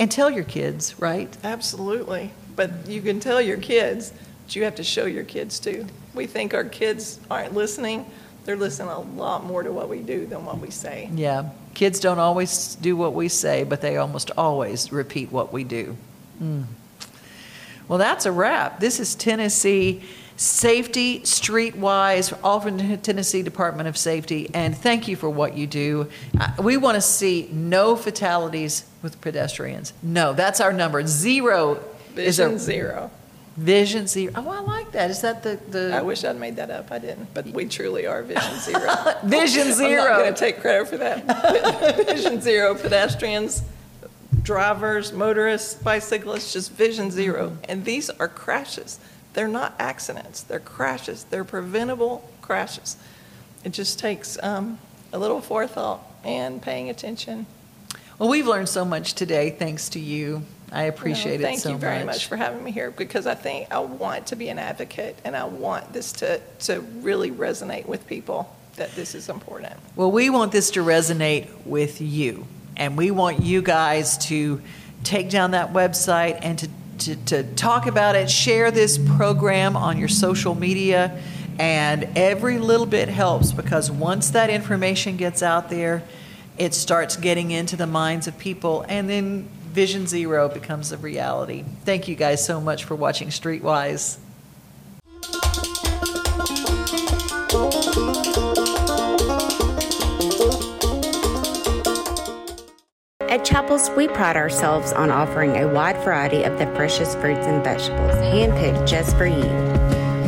and 0.00 0.10
tell 0.10 0.28
your 0.28 0.42
kids, 0.42 0.98
right? 0.98 1.32
Absolutely. 1.44 2.32
But 2.56 2.88
you 2.88 3.00
can 3.00 3.20
tell 3.20 3.40
your 3.40 3.58
kids, 3.58 4.12
but 4.44 4.56
you 4.56 4.64
have 4.64 4.74
to 4.74 4.82
show 4.82 5.06
your 5.06 5.22
kids 5.22 5.60
too. 5.60 5.86
We 6.14 6.26
think 6.26 6.52
our 6.52 6.64
kids 6.64 7.20
aren't 7.30 7.54
listening. 7.54 8.06
They're 8.44 8.56
listening 8.56 8.88
a 8.88 9.00
lot 9.00 9.44
more 9.44 9.62
to 9.62 9.72
what 9.72 9.88
we 9.88 10.00
do 10.00 10.26
than 10.26 10.44
what 10.44 10.58
we 10.58 10.70
say. 10.70 11.08
Yeah. 11.14 11.50
Kids 11.72 11.98
don't 11.98 12.18
always 12.18 12.74
do 12.76 12.96
what 12.96 13.14
we 13.14 13.28
say, 13.28 13.64
but 13.64 13.80
they 13.80 13.96
almost 13.96 14.30
always 14.36 14.92
repeat 14.92 15.32
what 15.32 15.52
we 15.52 15.64
do. 15.64 15.96
Mm. 16.42 16.64
Well, 17.88 17.98
that's 17.98 18.26
a 18.26 18.32
wrap. 18.32 18.80
This 18.80 19.00
is 19.00 19.14
Tennessee 19.14 20.02
Safety 20.36 21.20
Streetwise, 21.20 22.36
all 22.42 22.60
from 22.60 22.76
the 22.76 22.96
Tennessee 22.96 23.42
Department 23.42 23.88
of 23.88 23.96
Safety, 23.96 24.50
and 24.52 24.76
thank 24.76 25.06
you 25.06 25.14
for 25.16 25.30
what 25.30 25.56
you 25.56 25.66
do. 25.66 26.08
Uh, 26.38 26.50
We 26.60 26.76
want 26.76 26.96
to 26.96 27.00
see 27.00 27.48
no 27.52 27.94
fatalities 27.94 28.84
with 29.00 29.20
pedestrians. 29.20 29.92
No, 30.02 30.32
that's 30.32 30.60
our 30.60 30.72
number. 30.72 31.06
Zero 31.06 31.78
is 32.16 32.40
a 32.40 32.58
zero. 32.58 33.10
Vision 33.56 34.08
zero. 34.08 34.32
Oh, 34.34 34.48
I 34.48 34.60
like 34.60 34.90
that. 34.92 35.10
Is 35.10 35.20
that 35.20 35.44
the 35.44 35.60
the? 35.70 35.94
I 35.94 36.02
wish 36.02 36.24
I'd 36.24 36.36
made 36.36 36.56
that 36.56 36.70
up. 36.70 36.90
I 36.90 36.98
didn't, 36.98 37.32
but 37.34 37.46
we 37.46 37.66
truly 37.66 38.04
are 38.04 38.22
Vision 38.22 38.54
Zero. 38.58 38.94
Vision 39.24 39.72
Zero. 39.72 40.02
I'm 40.02 40.08
not 40.08 40.18
going 40.18 40.34
to 40.34 40.40
take 40.40 40.60
credit 40.60 40.88
for 40.88 40.96
that. 40.96 42.06
Vision 42.06 42.40
Zero 42.40 42.74
pedestrians, 42.74 43.62
drivers, 44.42 45.12
motorists, 45.12 45.74
bicyclists, 45.74 46.52
just 46.52 46.72
Vision 46.72 47.12
Zero. 47.12 47.56
And 47.68 47.84
these 47.84 48.10
are 48.10 48.26
crashes. 48.26 48.98
They're 49.34 49.46
not 49.46 49.74
accidents. 49.78 50.42
They're 50.42 50.58
crashes. 50.58 51.24
They're 51.24 51.44
preventable 51.44 52.28
crashes. 52.42 52.96
It 53.62 53.70
just 53.72 54.00
takes 54.00 54.36
um, 54.42 54.78
a 55.12 55.18
little 55.18 55.40
forethought 55.40 56.04
and 56.24 56.60
paying 56.60 56.90
attention. 56.90 57.46
Well, 58.18 58.28
we've 58.28 58.46
learned 58.46 58.68
so 58.68 58.84
much 58.84 59.14
today, 59.14 59.50
thanks 59.50 59.88
to 59.90 60.00
you. 60.00 60.42
I 60.72 60.84
appreciate 60.84 61.40
No, 61.40 61.48
it 61.48 61.58
so 61.58 61.62
Thank 61.68 61.74
you 61.74 61.78
very 61.78 61.98
much. 61.98 62.06
much 62.06 62.26
for 62.26 62.36
having 62.36 62.64
me 62.64 62.70
here 62.72 62.90
because 62.90 63.26
I 63.26 63.34
think 63.34 63.72
I 63.72 63.78
want 63.78 64.26
to 64.28 64.36
be 64.36 64.48
an 64.48 64.58
advocate 64.58 65.16
and 65.24 65.36
I 65.36 65.44
want 65.44 65.92
this 65.92 66.12
to, 66.14 66.40
to 66.60 66.80
really 66.80 67.30
resonate 67.30 67.86
with 67.86 68.06
people 68.06 68.54
that 68.76 68.92
this 68.96 69.14
is 69.14 69.28
important. 69.28 69.74
Well, 69.94 70.10
we 70.10 70.30
want 70.30 70.52
this 70.52 70.70
to 70.72 70.80
resonate 70.80 71.48
with 71.64 72.00
you, 72.00 72.46
and 72.76 72.96
we 72.96 73.10
want 73.12 73.40
you 73.40 73.62
guys 73.62 74.18
to 74.26 74.60
take 75.04 75.30
down 75.30 75.52
that 75.52 75.72
website 75.72 76.40
and 76.42 76.58
to, 76.58 76.68
to, 76.98 77.16
to 77.26 77.42
talk 77.54 77.86
about 77.86 78.16
it, 78.16 78.28
share 78.30 78.70
this 78.70 78.98
program 78.98 79.76
on 79.76 79.98
your 79.98 80.08
social 80.08 80.54
media, 80.54 81.20
and 81.58 82.08
every 82.16 82.58
little 82.58 82.86
bit 82.86 83.08
helps 83.08 83.52
because 83.52 83.90
once 83.92 84.30
that 84.30 84.50
information 84.50 85.16
gets 85.16 85.40
out 85.40 85.70
there, 85.70 86.02
it 86.58 86.74
starts 86.74 87.16
getting 87.16 87.52
into 87.52 87.76
the 87.76 87.86
minds 87.86 88.26
of 88.26 88.36
people, 88.38 88.84
and 88.88 89.08
then 89.08 89.48
Vision 89.74 90.06
Zero 90.06 90.48
becomes 90.48 90.92
a 90.92 90.96
reality. 90.96 91.64
Thank 91.84 92.06
you 92.06 92.14
guys 92.14 92.46
so 92.46 92.60
much 92.60 92.84
for 92.84 92.94
watching 92.94 93.26
Streetwise. 93.26 94.18
At 103.28 103.44
Chapels, 103.44 103.90
we 103.96 104.06
pride 104.06 104.36
ourselves 104.36 104.92
on 104.92 105.10
offering 105.10 105.56
a 105.56 105.66
wide 105.66 105.96
variety 106.04 106.44
of 106.44 106.56
the 106.60 106.66
freshest 106.76 107.18
fruits 107.18 107.44
and 107.44 107.64
vegetables, 107.64 108.14
handpicked 108.14 108.86
just 108.86 109.16
for 109.16 109.26
you. 109.26 109.42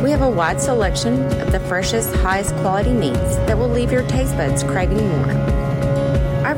We 0.03 0.11
have 0.11 0.23
a 0.23 0.29
wide 0.29 0.59
selection 0.59 1.23
of 1.39 1.53
the 1.53 1.61
freshest, 1.61 2.13
highest 2.15 2.53
quality 2.57 2.91
meats 2.91 3.37
that 3.47 3.57
will 3.57 3.69
leave 3.69 3.93
your 3.93 4.05
taste 4.09 4.35
buds 4.35 4.63
craving 4.63 5.07
more. 5.07 5.56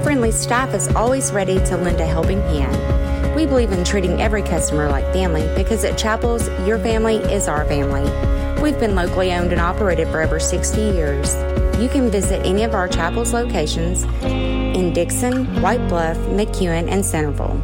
Friendly 0.04 0.32
staff 0.32 0.74
is 0.74 0.88
always 0.96 1.32
ready 1.32 1.56
to 1.66 1.78
lend 1.78 2.00
a 2.00 2.06
helping 2.06 2.42
hand. 2.42 3.36
We 3.36 3.46
believe 3.46 3.72
in 3.72 3.84
treating 3.84 4.22
every 4.22 4.42
customer 4.42 4.90
like 4.90 5.04
family 5.14 5.48
because 5.56 5.84
at 5.84 5.98
Chapels, 5.98 6.48
your 6.66 6.80
family 6.80 7.18
is 7.18 7.48
our 7.48 7.66
family. 7.66 8.04
We've 8.62 8.80
been 8.80 8.96
locally 8.96 9.34
owned 9.34 9.52
and 9.52 9.62
operated 9.62 10.08
for 10.08 10.22
over 10.22 10.40
60 10.40 10.80
years. 10.80 11.36
You 11.80 11.90
can 11.90 12.10
visit 12.10 12.46
any 12.46 12.64
of 12.64 12.74
our 12.74 12.88
Chapels 12.88 13.34
locations 13.34 14.04
in 14.24 14.94
Dickson, 14.94 15.62
White 15.62 15.86
Bluff, 15.90 16.18
McEwen, 16.18 16.90
and 16.90 17.06
Centerville. 17.06 17.62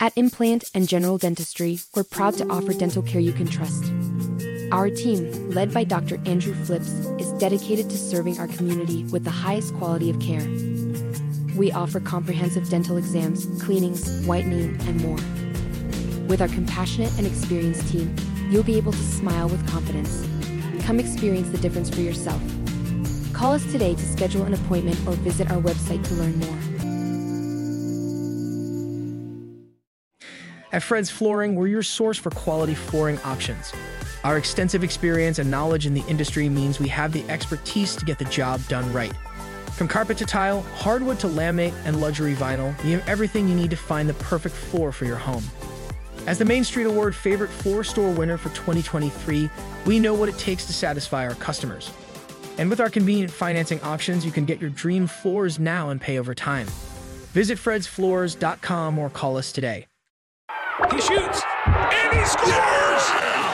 At 0.00 0.12
Implant 0.16 0.64
and 0.74 0.86
General 0.86 1.16
Dentistry, 1.16 1.80
we're 1.96 2.04
proud 2.04 2.34
to 2.34 2.48
offer 2.48 2.74
dental 2.74 3.02
care 3.02 3.20
you 3.20 3.32
can 3.32 3.46
trust. 3.46 3.90
Our 4.72 4.90
team, 4.90 5.50
led 5.50 5.72
by 5.72 5.84
Dr. 5.84 6.20
Andrew 6.26 6.54
Flips, 6.64 6.88
is 7.18 7.32
dedicated 7.32 7.88
to 7.90 7.96
serving 7.96 8.38
our 8.38 8.48
community 8.48 9.04
with 9.04 9.24
the 9.24 9.30
highest 9.30 9.74
quality 9.74 10.10
of 10.10 10.20
care. 10.20 10.73
We 11.56 11.70
offer 11.70 12.00
comprehensive 12.00 12.68
dental 12.68 12.96
exams, 12.96 13.46
cleanings, 13.62 14.26
whitening, 14.26 14.76
and 14.88 15.00
more. 15.00 15.18
With 16.26 16.40
our 16.40 16.48
compassionate 16.48 17.16
and 17.16 17.26
experienced 17.26 17.88
team, 17.88 18.14
you'll 18.50 18.64
be 18.64 18.76
able 18.76 18.90
to 18.92 18.98
smile 18.98 19.48
with 19.48 19.64
confidence. 19.68 20.26
Come 20.84 20.98
experience 20.98 21.48
the 21.50 21.58
difference 21.58 21.88
for 21.90 22.00
yourself. 22.00 22.42
Call 23.32 23.52
us 23.52 23.64
today 23.70 23.94
to 23.94 24.02
schedule 24.02 24.42
an 24.42 24.54
appointment 24.54 24.98
or 25.06 25.12
visit 25.12 25.50
our 25.50 25.60
website 25.60 26.04
to 26.08 26.14
learn 26.14 26.38
more. 26.40 26.58
At 30.72 30.82
Fred's 30.82 31.08
Flooring, 31.08 31.54
we're 31.54 31.68
your 31.68 31.84
source 31.84 32.18
for 32.18 32.30
quality 32.30 32.74
flooring 32.74 33.20
options. 33.20 33.72
Our 34.24 34.38
extensive 34.38 34.82
experience 34.82 35.38
and 35.38 35.48
knowledge 35.48 35.86
in 35.86 35.94
the 35.94 36.04
industry 36.08 36.48
means 36.48 36.80
we 36.80 36.88
have 36.88 37.12
the 37.12 37.22
expertise 37.28 37.94
to 37.94 38.04
get 38.04 38.18
the 38.18 38.24
job 38.24 38.60
done 38.66 38.92
right. 38.92 39.12
From 39.74 39.88
carpet 39.88 40.16
to 40.18 40.24
tile, 40.24 40.60
hardwood 40.76 41.18
to 41.18 41.26
laminate, 41.26 41.74
and 41.84 42.00
luxury 42.00 42.34
vinyl, 42.34 42.80
we 42.84 42.92
have 42.92 43.08
everything 43.08 43.48
you 43.48 43.56
need 43.56 43.70
to 43.70 43.76
find 43.76 44.08
the 44.08 44.14
perfect 44.14 44.54
floor 44.54 44.92
for 44.92 45.04
your 45.04 45.16
home. 45.16 45.42
As 46.28 46.38
the 46.38 46.44
Main 46.44 46.62
Street 46.62 46.84
Award 46.84 47.12
Favorite 47.12 47.50
Floor 47.50 47.82
Store 47.82 48.12
winner 48.12 48.38
for 48.38 48.50
2023, 48.50 49.50
we 49.84 49.98
know 49.98 50.14
what 50.14 50.28
it 50.28 50.38
takes 50.38 50.64
to 50.66 50.72
satisfy 50.72 51.26
our 51.26 51.34
customers. 51.34 51.90
And 52.56 52.70
with 52.70 52.80
our 52.80 52.88
convenient 52.88 53.32
financing 53.32 53.80
options, 53.82 54.24
you 54.24 54.30
can 54.30 54.44
get 54.44 54.60
your 54.60 54.70
dream 54.70 55.08
floors 55.08 55.58
now 55.58 55.90
and 55.90 56.00
pay 56.00 56.20
over 56.20 56.36
time. 56.36 56.68
Visit 57.32 57.58
fredsfloors.com 57.58 58.96
or 58.96 59.10
call 59.10 59.36
us 59.36 59.50
today. 59.50 59.88
He 60.92 61.00
shoots 61.00 61.42
and 61.66 62.16
he 62.16 62.24
scores! 62.24 63.53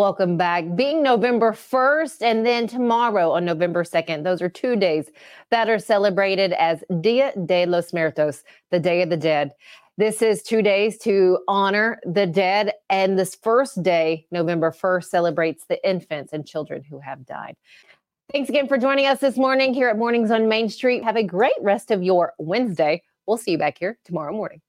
Welcome 0.00 0.38
back. 0.38 0.64
Being 0.76 1.02
November 1.02 1.52
1st 1.52 2.22
and 2.22 2.46
then 2.46 2.66
tomorrow 2.66 3.32
on 3.32 3.44
November 3.44 3.84
2nd, 3.84 4.24
those 4.24 4.40
are 4.40 4.48
two 4.48 4.74
days 4.74 5.10
that 5.50 5.68
are 5.68 5.78
celebrated 5.78 6.54
as 6.54 6.82
Dia 7.02 7.34
de 7.44 7.66
los 7.66 7.92
Muertos, 7.92 8.42
the 8.70 8.80
Day 8.80 9.02
of 9.02 9.10
the 9.10 9.18
Dead. 9.18 9.50
This 9.98 10.22
is 10.22 10.42
two 10.42 10.62
days 10.62 10.96
to 11.00 11.40
honor 11.48 12.00
the 12.06 12.26
dead. 12.26 12.72
And 12.88 13.18
this 13.18 13.34
first 13.34 13.82
day, 13.82 14.26
November 14.30 14.70
1st, 14.70 15.04
celebrates 15.04 15.66
the 15.68 15.86
infants 15.86 16.32
and 16.32 16.46
children 16.46 16.82
who 16.82 16.98
have 17.00 17.26
died. 17.26 17.56
Thanks 18.32 18.48
again 18.48 18.68
for 18.68 18.78
joining 18.78 19.04
us 19.04 19.20
this 19.20 19.36
morning 19.36 19.74
here 19.74 19.90
at 19.90 19.98
Mornings 19.98 20.30
on 20.30 20.48
Main 20.48 20.70
Street. 20.70 21.04
Have 21.04 21.16
a 21.16 21.22
great 21.22 21.52
rest 21.60 21.90
of 21.90 22.02
your 22.02 22.32
Wednesday. 22.38 23.02
We'll 23.26 23.36
see 23.36 23.50
you 23.50 23.58
back 23.58 23.76
here 23.78 23.98
tomorrow 24.06 24.32
morning. 24.32 24.62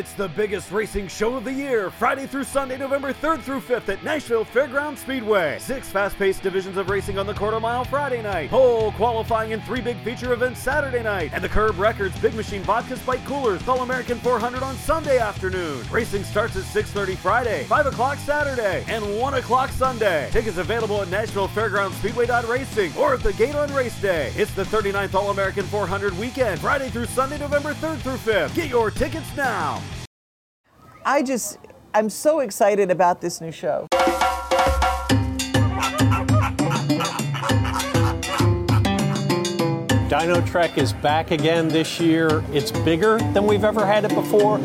It's 0.00 0.14
the 0.14 0.28
biggest 0.28 0.72
racing 0.72 1.08
show 1.08 1.34
of 1.34 1.44
the 1.44 1.52
year, 1.52 1.90
Friday 1.90 2.26
through 2.26 2.44
Sunday, 2.44 2.78
November 2.78 3.12
3rd 3.12 3.42
through 3.42 3.60
5th 3.60 3.86
at 3.90 4.02
Nashville 4.02 4.46
Fairground 4.46 4.96
Speedway. 4.96 5.58
Six 5.60 5.90
fast 5.90 6.16
paced 6.16 6.42
divisions 6.42 6.78
of 6.78 6.88
racing 6.88 7.18
on 7.18 7.26
the 7.26 7.34
quarter 7.34 7.60
mile 7.60 7.84
Friday 7.84 8.22
night, 8.22 8.48
pole 8.48 8.92
qualifying 8.92 9.52
and 9.52 9.62
three 9.64 9.82
big 9.82 9.98
feature 9.98 10.32
events 10.32 10.58
Saturday 10.58 11.02
night, 11.02 11.32
and 11.34 11.44
the 11.44 11.50
Curb 11.50 11.78
Records 11.78 12.18
Big 12.20 12.32
Machine 12.32 12.62
Vodka 12.62 12.96
Spike 12.96 13.22
Coolers 13.26 13.68
All 13.68 13.82
American 13.82 14.18
400 14.20 14.62
on 14.62 14.74
Sunday 14.76 15.18
afternoon. 15.18 15.84
Racing 15.90 16.24
starts 16.24 16.56
at 16.56 16.62
6.30 16.62 17.18
Friday, 17.18 17.64
5 17.64 17.84
o'clock 17.84 18.16
Saturday, 18.16 18.82
and 18.88 19.04
1 19.18 19.34
o'clock 19.34 19.68
Sunday. 19.68 20.30
Tickets 20.32 20.56
available 20.56 21.02
at 21.02 21.10
Nashville 21.10 21.48
Fairground 21.48 21.92
Speedway.racing 21.98 22.96
or 22.96 23.12
at 23.12 23.22
the 23.22 23.34
gate 23.34 23.54
on 23.54 23.70
race 23.74 24.00
day. 24.00 24.32
It's 24.34 24.54
the 24.54 24.64
39th 24.64 25.14
All 25.14 25.28
American 25.28 25.66
400 25.66 26.16
weekend, 26.16 26.58
Friday 26.58 26.88
through 26.88 27.04
Sunday, 27.04 27.36
November 27.36 27.74
3rd 27.74 27.98
through 27.98 28.32
5th. 28.32 28.54
Get 28.54 28.70
your 28.70 28.90
tickets 28.90 29.36
now. 29.36 29.82
I 31.04 31.22
just, 31.22 31.58
I'm 31.94 32.10
so 32.10 32.40
excited 32.40 32.90
about 32.90 33.20
this 33.22 33.40
new 33.40 33.52
show. 33.52 33.86
Dino 40.08 40.44
Trek 40.44 40.76
is 40.76 40.92
back 40.92 41.30
again 41.30 41.68
this 41.68 41.98
year. 42.00 42.44
It's 42.52 42.70
bigger 42.70 43.18
than 43.32 43.46
we've 43.46 43.64
ever 43.64 43.86
had 43.86 44.04
it 44.04 44.14
before. 44.14 44.58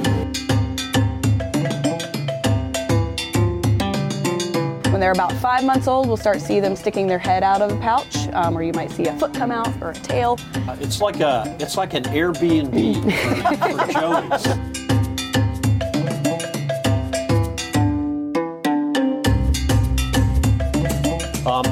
When 4.91 4.99
they're 4.99 5.11
about 5.11 5.31
five 5.33 5.63
months 5.63 5.87
old, 5.87 6.07
we'll 6.07 6.17
start 6.17 6.39
to 6.39 6.45
see 6.45 6.59
them 6.59 6.75
sticking 6.75 7.07
their 7.07 7.19
head 7.19 7.43
out 7.43 7.61
of 7.61 7.69
the 7.69 7.77
pouch, 7.77 8.27
um, 8.33 8.57
or 8.57 8.63
you 8.63 8.73
might 8.73 8.91
see 8.91 9.05
a 9.07 9.17
foot 9.17 9.33
come 9.33 9.51
out 9.51 9.69
or 9.81 9.91
a 9.91 9.93
tail. 9.93 10.37
Uh, 10.67 10.75
it's 10.81 10.99
like 10.99 11.19
a, 11.21 11.55
it's 11.59 11.77
like 11.77 11.93
an 11.93 12.03
Airbnb 12.05 13.03
for, 13.03 13.85
for 13.85 13.93
Joey's. 13.93 14.64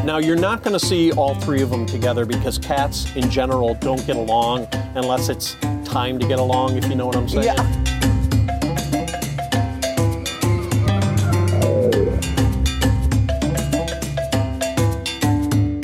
Now, 0.06 0.18
you're 0.18 0.36
not 0.36 0.64
going 0.64 0.78
to 0.78 0.86
see 0.86 1.14
all 1.14 1.34
three 1.36 1.62
of 1.62 1.70
them 1.70 1.86
together 1.86 2.26
because 2.26 2.58
cats 2.58 3.16
in 3.16 3.30
general 3.30 3.76
don't 3.76 4.06
get 4.06 4.18
along 4.18 4.68
unless 4.96 5.30
it's 5.30 5.56
time 5.86 6.20
to 6.20 6.28
get 6.28 6.40
along, 6.40 6.76
if 6.76 6.86
you 6.90 6.96
know 6.96 7.06
what 7.06 7.16
I'm 7.16 7.30
saying. 7.30 7.46
Yeah. 7.46 7.56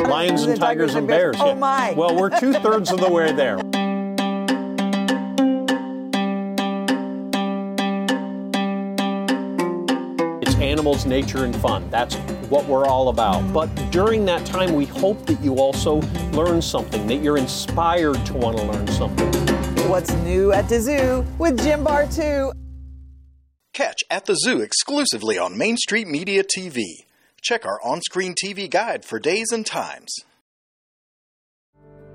Lions 0.10 0.44
and 0.44 0.60
tigers 0.60 0.96
and 0.96 1.08
bears. 1.08 1.38
Oh, 1.40 1.48
yeah. 1.48 1.54
my. 1.54 1.94
Well, 1.94 2.14
we're 2.20 2.38
two 2.38 2.52
thirds 2.52 2.92
of 2.92 3.00
the 3.00 3.10
way 3.10 3.32
there. 3.32 3.58
It's 10.42 10.56
animals, 10.56 11.06
nature, 11.06 11.46
and 11.46 11.56
fun. 11.56 11.90
That's 11.90 12.16
what 12.50 12.66
we're 12.66 12.86
all 12.86 13.10
about. 13.10 13.42
But 13.54 13.68
during 13.92 14.26
that 14.26 14.46
time, 14.46 14.74
we 14.74 14.86
hope 14.86 15.26
that 15.28 15.40
you 15.42 15.56
also 15.56 16.02
learn 16.32 16.62
something, 16.62 17.08
that 17.08 17.18
you're 17.18 17.38
inspired 17.38 18.26
to 18.26 18.34
want 18.34 18.58
to 18.58 18.64
learn 18.64 18.88
something. 18.88 19.32
What's 19.90 20.14
new 20.14 20.52
at 20.52 20.70
the 20.70 20.80
zoo 20.82 21.26
with 21.38 21.62
Jim 21.64 21.84
Bartoo. 21.84 22.52
Catch 23.74 24.04
At 24.10 24.26
the 24.26 24.36
Zoo 24.36 24.62
exclusively 24.62 25.38
on 25.38 25.58
Main 25.58 25.78
Street 25.78 26.08
Media 26.08 26.44
TV. 26.44 26.84
Check 27.42 27.66
our 27.66 27.80
on 27.84 28.02
screen 28.02 28.36
TV 28.36 28.70
guide 28.70 29.06
for 29.06 29.20
days 29.20 29.52
and 29.52 29.66
times. 29.66 30.14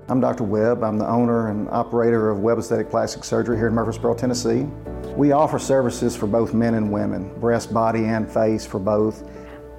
I'm 0.07 0.19
Dr. 0.19 0.43
Webb. 0.43 0.83
I'm 0.83 0.99
the 0.99 1.07
owner 1.07 1.49
and 1.49 1.67
operator 1.69 2.29
of 2.29 2.39
Webb 2.39 2.59
Aesthetic 2.59 2.91
Plastic 2.91 3.23
Surgery 3.23 3.57
here 3.57 3.67
in 3.67 3.73
Murfreesboro, 3.73 4.13
Tennessee. 4.13 4.67
We 5.15 5.31
offer 5.31 5.57
services 5.57 6.15
for 6.15 6.27
both 6.27 6.53
men 6.53 6.75
and 6.75 6.91
women, 6.91 7.33
breast, 7.39 7.73
body, 7.73 8.05
and 8.05 8.31
face 8.31 8.67
for 8.67 8.79
both. 8.79 9.23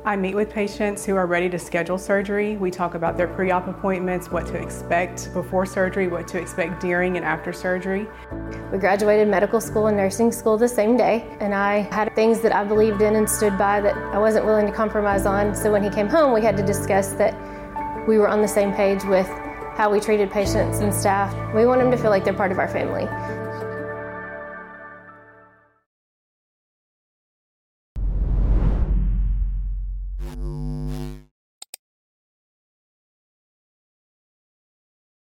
I 0.07 0.15
meet 0.15 0.37
with 0.37 0.51
patients 0.51 1.05
who 1.05 1.17
are 1.17 1.27
ready 1.27 1.51
to 1.51 1.59
schedule 1.59 1.99
surgery. 1.99 2.57
We 2.57 2.71
talk 2.71 2.95
about 2.95 3.17
their 3.17 3.27
pre 3.27 3.51
op 3.51 3.67
appointments, 3.67 4.31
what 4.31 4.47
to 4.47 4.57
expect 4.57 5.33
before 5.33 5.67
surgery, 5.67 6.07
what 6.07 6.29
to 6.29 6.39
expect 6.39 6.81
during 6.81 7.17
and 7.17 7.27
after 7.27 7.53
surgery. 7.53 8.07
We 8.71 8.79
graduated 8.79 9.27
medical 9.27 9.61
school 9.61 9.89
and 9.89 9.97
nursing 9.97 10.31
school 10.31 10.57
the 10.57 10.69
same 10.69 10.97
day, 10.97 11.27
and 11.41 11.53
I 11.53 11.79
had 11.91 12.15
things 12.15 12.41
that 12.43 12.55
I 12.55 12.63
believed 12.63 13.03
in 13.03 13.17
and 13.17 13.29
stood 13.29 13.59
by 13.59 13.81
that 13.81 13.97
I 14.15 14.19
wasn't 14.19 14.47
willing 14.47 14.67
to 14.67 14.73
compromise 14.73 15.27
on. 15.27 15.57
So 15.57 15.73
when 15.73 15.83
he 15.83 15.91
came 15.91 16.07
home, 16.07 16.33
we 16.33 16.41
had 16.41 16.57
to 16.57 16.63
discuss 16.65 17.09
that 17.15 17.35
we 18.07 18.19
were 18.19 18.29
on 18.29 18.41
the 18.41 18.49
same 18.49 18.73
page 18.75 19.03
with 19.07 19.27
how 19.75 19.91
we 19.91 19.99
treated 19.99 20.31
patients 20.31 20.79
and 20.79 20.95
staff. 20.95 21.35
We 21.53 21.67
want 21.67 21.81
them 21.81 21.91
to 21.91 21.97
feel 21.97 22.11
like 22.11 22.23
they're 22.23 22.33
part 22.33 22.53
of 22.53 22.61
our 22.61 22.69
family. 22.69 23.09